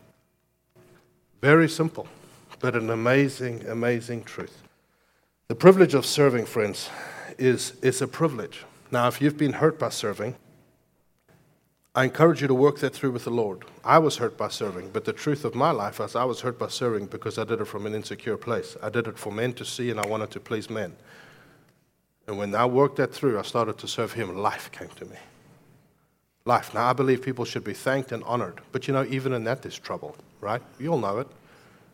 Very 1.42 1.68
simple, 1.68 2.08
but 2.62 2.76
an 2.76 2.90
amazing, 2.90 3.68
amazing 3.68 4.24
truth. 4.24 4.62
The 5.48 5.56
privilege 5.56 5.94
of 5.94 6.06
serving, 6.06 6.46
friends, 6.46 6.90
is, 7.38 7.74
is 7.82 8.02
a 8.02 8.08
privilege. 8.08 8.64
Now, 8.92 9.08
if 9.08 9.22
you've 9.22 9.38
been 9.38 9.54
hurt 9.54 9.80
by 9.80 9.90
serving, 9.90 10.36
I 11.94 12.06
encourage 12.06 12.42
you 12.42 12.48
to 12.48 12.54
work 12.54 12.80
that 12.80 12.94
through 12.94 13.12
with 13.12 13.26
the 13.26 13.32
Lord. 13.32 13.66
I 13.84 13.98
was 13.98 14.18
hurt 14.18 14.38
by 14.38 14.48
serving, 14.48 14.92
but 14.92 15.04
the 15.04 15.12
truth 15.12 15.44
of 15.44 15.56
my 15.56 15.72
life 15.72 16.00
is 16.00 16.16
I 16.16 16.24
was 16.24 16.40
hurt 16.40 16.58
by 16.58 16.70
serving 16.70 17.08
because 17.08 17.38
I 17.38 17.44
did 17.44 17.60
it 17.60 17.66
from 17.66 17.86
an 17.86 17.94
insecure 17.94 18.38
place. 18.38 18.78
I 18.82 18.90
did 18.90 19.08
it 19.08 19.18
for 19.18 19.32
men 19.32 19.54
to 19.54 19.66
see, 19.66 19.90
and 19.90 20.00
I 20.00 20.08
wanted 20.08 20.32
to 20.32 20.40
please 20.40 20.70
men. 20.70 20.96
And 22.28 22.38
when 22.38 22.56
I 22.56 22.66
worked 22.66 22.96
that 22.98 23.14
through, 23.14 23.38
I 23.38 23.42
started 23.42 23.78
to 23.80 23.88
serve 23.90 24.14
Him. 24.14 24.38
Life 24.38 24.72
came 24.72 24.88
to 24.88 25.06
me. 25.06 25.18
Life. 26.46 26.74
Now, 26.74 26.86
I 26.86 26.94
believe 26.94 27.22
people 27.22 27.44
should 27.44 27.66
be 27.66 27.74
thanked 27.74 28.14
and 28.14 28.24
honored. 28.24 28.62
But 28.72 28.88
you 28.88 28.94
know, 28.94 29.04
even 29.10 29.34
in 29.34 29.44
that, 29.44 29.62
there's 29.62 29.78
trouble, 29.78 30.16
right? 30.40 30.62
You 30.80 30.94
all 30.94 31.00
know 31.00 31.20
it. 31.20 31.28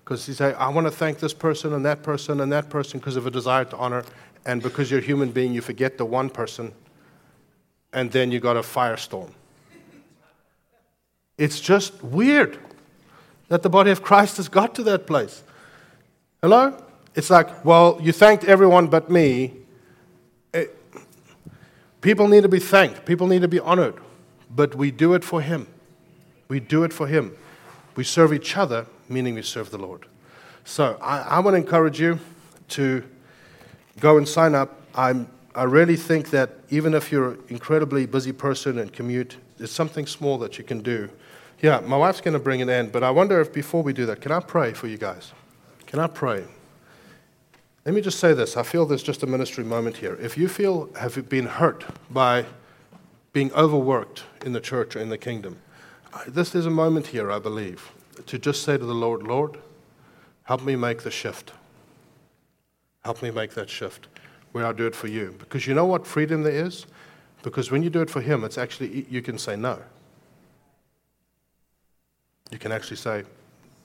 Because 0.07 0.25
you 0.25 0.35
say, 0.35 0.53
I 0.53 0.69
want 0.69 0.87
to 0.87 0.91
thank 0.91 1.19
this 1.19 1.33
person 1.33 1.73
and 1.73 1.83
that 1.83 2.01
person 2.01 2.39
and 2.39 2.49
that 2.53 2.69
person 2.69 2.97
because 2.97 3.17
of 3.17 3.27
a 3.27 3.29
desire 3.29 3.65
to 3.65 3.75
honor. 3.75 4.05
And 4.45 4.63
because 4.63 4.89
you're 4.89 5.01
a 5.01 5.03
human 5.03 5.31
being, 5.31 5.53
you 5.53 5.59
forget 5.59 5.97
the 5.97 6.05
one 6.05 6.29
person. 6.29 6.71
And 7.91 8.09
then 8.09 8.31
you 8.31 8.39
got 8.39 8.55
a 8.55 8.61
firestorm. 8.61 9.31
It's 11.37 11.59
just 11.59 12.01
weird 12.01 12.57
that 13.49 13.63
the 13.63 13.69
body 13.69 13.91
of 13.91 14.01
Christ 14.01 14.37
has 14.37 14.47
got 14.47 14.75
to 14.75 14.83
that 14.83 15.07
place. 15.07 15.43
Hello? 16.41 16.81
It's 17.13 17.29
like, 17.29 17.65
well, 17.65 17.99
you 18.01 18.13
thanked 18.13 18.45
everyone 18.45 18.87
but 18.87 19.11
me. 19.11 19.55
It, 20.53 20.73
eh, 20.95 20.99
people 21.99 22.29
need 22.29 22.43
to 22.43 22.49
be 22.49 22.59
thanked, 22.59 23.05
people 23.05 23.27
need 23.27 23.41
to 23.41 23.49
be 23.49 23.59
honored, 23.59 23.95
but 24.55 24.73
we 24.73 24.89
do 24.89 25.15
it 25.15 25.25
for 25.25 25.41
Him. 25.41 25.67
We 26.47 26.61
do 26.61 26.85
it 26.85 26.93
for 26.93 27.07
Him. 27.07 27.35
We 27.97 28.05
serve 28.05 28.31
each 28.31 28.55
other, 28.55 28.85
meaning 29.09 29.35
we 29.35 29.41
serve 29.41 29.71
the 29.71 29.77
Lord. 29.77 30.05
So 30.65 30.97
I, 31.01 31.19
I 31.19 31.39
want 31.39 31.53
to 31.53 31.57
encourage 31.57 31.99
you 31.99 32.19
to 32.69 33.03
go 33.99 34.17
and 34.17 34.27
sign 34.27 34.55
up. 34.55 34.81
I'm, 34.95 35.29
I 35.55 35.63
really 35.63 35.95
think 35.95 36.29
that 36.31 36.51
even 36.69 36.93
if 36.93 37.11
you're 37.11 37.31
an 37.31 37.43
incredibly 37.49 38.05
busy 38.05 38.31
person 38.31 38.79
and 38.79 38.91
commute, 38.91 39.37
there's 39.57 39.71
something 39.71 40.05
small 40.05 40.37
that 40.39 40.57
you 40.57 40.63
can 40.63 40.81
do 40.81 41.09
yeah, 41.61 41.79
my 41.79 41.97
wife's 41.97 42.21
going 42.21 42.33
to 42.33 42.39
bring 42.39 42.59
it 42.59 42.69
in, 42.69 42.89
but 42.89 43.03
I 43.03 43.09
wonder 43.09 43.41
if 43.41 43.51
before 43.51 43.81
we 43.81 43.91
do 43.91 44.05
that, 44.07 44.21
can 44.21 44.31
I 44.31 44.39
pray 44.39 44.73
for 44.73 44.87
you 44.87 44.97
guys? 44.97 45.31
Can 45.87 45.99
I 45.99 46.07
pray? 46.07 46.43
Let 47.85 47.95
me 47.95 48.01
just 48.01 48.19
say 48.19 48.33
this. 48.33 48.57
I 48.57 48.63
feel 48.63 48.85
there's 48.85 49.01
just 49.01 49.23
a 49.23 49.27
ministry 49.27 49.63
moment 49.63 49.97
here. 49.97 50.17
If 50.21 50.37
you 50.37 50.49
feel 50.49 50.89
have 50.99 51.29
been 51.29 51.45
hurt 51.45 51.85
by 52.11 52.45
being 53.33 53.51
overworked 53.53 54.23
in 54.45 54.53
the 54.53 54.59
church 54.59 54.95
or 54.95 54.99
in 54.99 55.09
the 55.09 55.17
kingdom, 55.17 55.57
this 56.27 56.53
is 56.53 56.65
a 56.65 56.69
moment 56.69 57.07
here, 57.07 57.31
I 57.31 57.39
believe, 57.39 57.91
to 58.25 58.39
just 58.39 58.63
say 58.63 58.77
to 58.77 58.85
the 58.85 58.95
Lord, 58.95 59.23
Lord, 59.23 59.57
help 60.43 60.63
me 60.63 60.75
make 60.75 61.03
the 61.03 61.11
shift. 61.11 61.53
Help 63.03 63.21
me 63.21 63.31
make 63.31 63.53
that 63.53 63.69
shift 63.69 64.07
where 64.51 64.65
I 64.65 64.73
do 64.73 64.87
it 64.87 64.95
for 64.95 65.07
you. 65.07 65.35
Because 65.39 65.67
you 65.67 65.73
know 65.73 65.85
what 65.85 66.07
freedom 66.07 66.43
there 66.43 66.65
is? 66.65 66.85
Because 67.43 67.71
when 67.71 67.83
you 67.83 67.89
do 67.89 68.01
it 68.01 68.09
for 68.09 68.21
Him, 68.21 68.43
it's 68.43 68.57
actually, 68.57 69.05
you 69.09 69.21
can 69.21 69.37
say 69.37 69.55
no. 69.55 69.79
You 72.51 72.57
can 72.57 72.71
actually 72.71 72.97
say, 72.97 73.23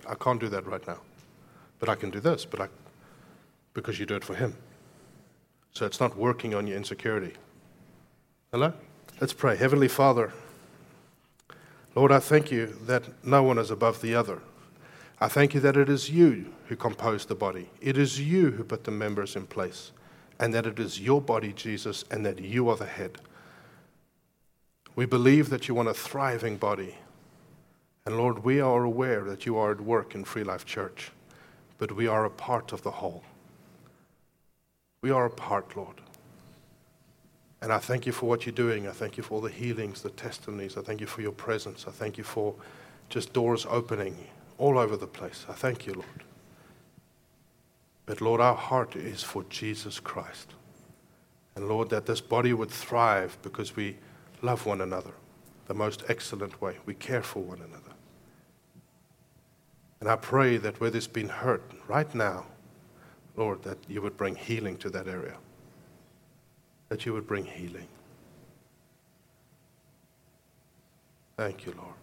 I 0.09 0.14
can't 0.14 0.40
do 0.40 0.49
that 0.49 0.66
right 0.66 0.87
now, 0.87 0.99
but 1.79 1.88
I 1.88 1.95
can 1.95 2.11
do 2.11 2.21
this, 2.21 2.45
but 2.45 2.61
I, 2.61 2.68
because 3.75 3.99
you 3.99 4.07
do 4.07 4.14
it 4.14 4.25
for 4.25 4.35
Him. 4.35 4.57
So 5.73 5.87
it's 5.87 6.01
not 6.01 6.16
working 6.16 6.55
on 6.55 6.66
your 6.66 6.77
insecurity. 6.77 7.35
Hello? 8.51 8.73
Let's 9.21 9.33
pray. 9.33 9.57
Heavenly 9.57 9.88
Father, 9.88 10.33
Lord, 11.95 12.11
I 12.11 12.21
thank 12.21 12.51
you 12.51 12.79
that 12.87 13.05
no 13.25 13.43
one 13.43 13.59
is 13.59 13.71
above 13.71 14.01
the 14.01 14.15
other. 14.15 14.41
I 15.21 15.29
thank 15.29 15.53
you 15.55 15.61
that 15.61 15.77
it 15.77 15.89
is 15.89 16.11
you 16.11 16.53
who 16.67 16.75
composed 16.75 17.29
the 17.29 17.35
body, 17.35 17.71
it 17.81 17.99
is 17.99 18.19
you 18.19 18.51
who 18.53 18.65
put 18.65 18.85
the 18.85 18.91
members 18.91 19.37
in 19.37 19.47
place, 19.47 19.93
and 20.39 20.55
that 20.55 20.67
it 20.67 20.79
is 20.79 21.01
your 21.01 21.21
body, 21.21 21.53
Jesus, 21.53 22.05
and 22.11 22.25
that 22.25 22.41
you 22.41 22.69
are 22.69 22.77
the 22.77 22.87
head. 22.87 23.19
We 24.97 25.07
believe 25.07 25.51
that 25.51 25.69
you 25.69 25.75
want 25.75 25.89
a 25.89 25.95
thriving 25.95 26.57
body. 26.57 26.97
And 28.05 28.17
Lord, 28.17 28.43
we 28.43 28.61
are 28.61 28.83
aware 28.83 29.23
that 29.25 29.47
you 29.47 29.57
are 29.57 29.71
at 29.71 29.81
work 29.81 30.15
in 30.15 30.25
Free 30.25 30.45
Life 30.45 30.65
Church, 30.65 31.13
but 31.79 31.93
we 31.93 32.07
are 32.07 32.25
a 32.25 32.31
part 32.31 32.73
of 32.73 32.83
the 32.83 32.91
whole. 32.91 33.23
We 35.03 35.11
are 35.11 35.27
a 35.27 35.31
part, 35.31 35.77
Lord. 35.77 36.01
And 37.62 37.72
I 37.72 37.79
thank 37.79 38.07
you 38.07 38.12
for 38.12 38.27
what 38.27 38.44
you're 38.44 38.53
doing. 38.53 38.88
I 38.88 38.90
thank 38.90 39.16
you 39.16 39.22
for 39.22 39.35
all 39.35 39.40
the 39.40 39.48
healings, 39.48 40.03
the 40.03 40.11
testimonies. 40.11 40.77
I 40.77 40.83
thank 40.83 41.01
you 41.01 41.07
for 41.07 41.22
your 41.22 41.33
presence. 41.33 41.87
I 41.87 41.92
thank 41.92 42.18
you 42.18 42.25
for 42.25 42.55
just 43.09 43.33
doors 43.33 43.66
opening 43.70 44.16
all 44.59 44.77
over 44.77 44.96
the 44.96 45.07
place. 45.07 45.46
I 45.48 45.53
thank 45.53 45.87
you, 45.87 45.94
Lord. 45.94 46.25
But 48.05 48.20
Lord, 48.20 48.40
our 48.40 48.57
heart 48.57 48.96
is 48.96 49.22
for 49.22 49.44
Jesus 49.44 50.01
Christ. 50.01 50.55
And 51.55 51.68
Lord, 51.68 51.88
that 51.90 52.05
this 52.05 52.20
body 52.20 52.53
would 52.53 52.70
thrive 52.70 53.38
because 53.42 53.77
we 53.77 53.96
love 54.42 54.66
one 54.66 54.81
another 54.81 55.12
the 55.66 55.75
most 55.75 56.03
excellent 56.09 56.61
way. 56.61 56.79
We 56.85 56.94
care 56.94 57.22
for 57.22 57.44
one 57.44 57.59
another. 57.59 57.92
And 60.01 60.09
I 60.09 60.16
pray 60.16 60.57
that 60.57 60.81
where 60.81 60.90
there's 60.90 61.07
been 61.07 61.29
hurt 61.29 61.62
right 61.87 62.12
now, 62.12 62.46
Lord, 63.37 63.62
that 63.62 63.79
you 63.88 64.03
would 64.03 64.16
bring 64.16 64.35
healing 64.35 64.77
to 64.79 64.90
that 64.90 65.07
area. 65.07 65.37
That 66.93 67.07
you 67.07 67.15
would 67.15 67.27
bring 67.27 67.47
healing. 67.47 67.89
Thank 71.39 71.65
you, 71.65 71.73
Lord. 71.73 72.02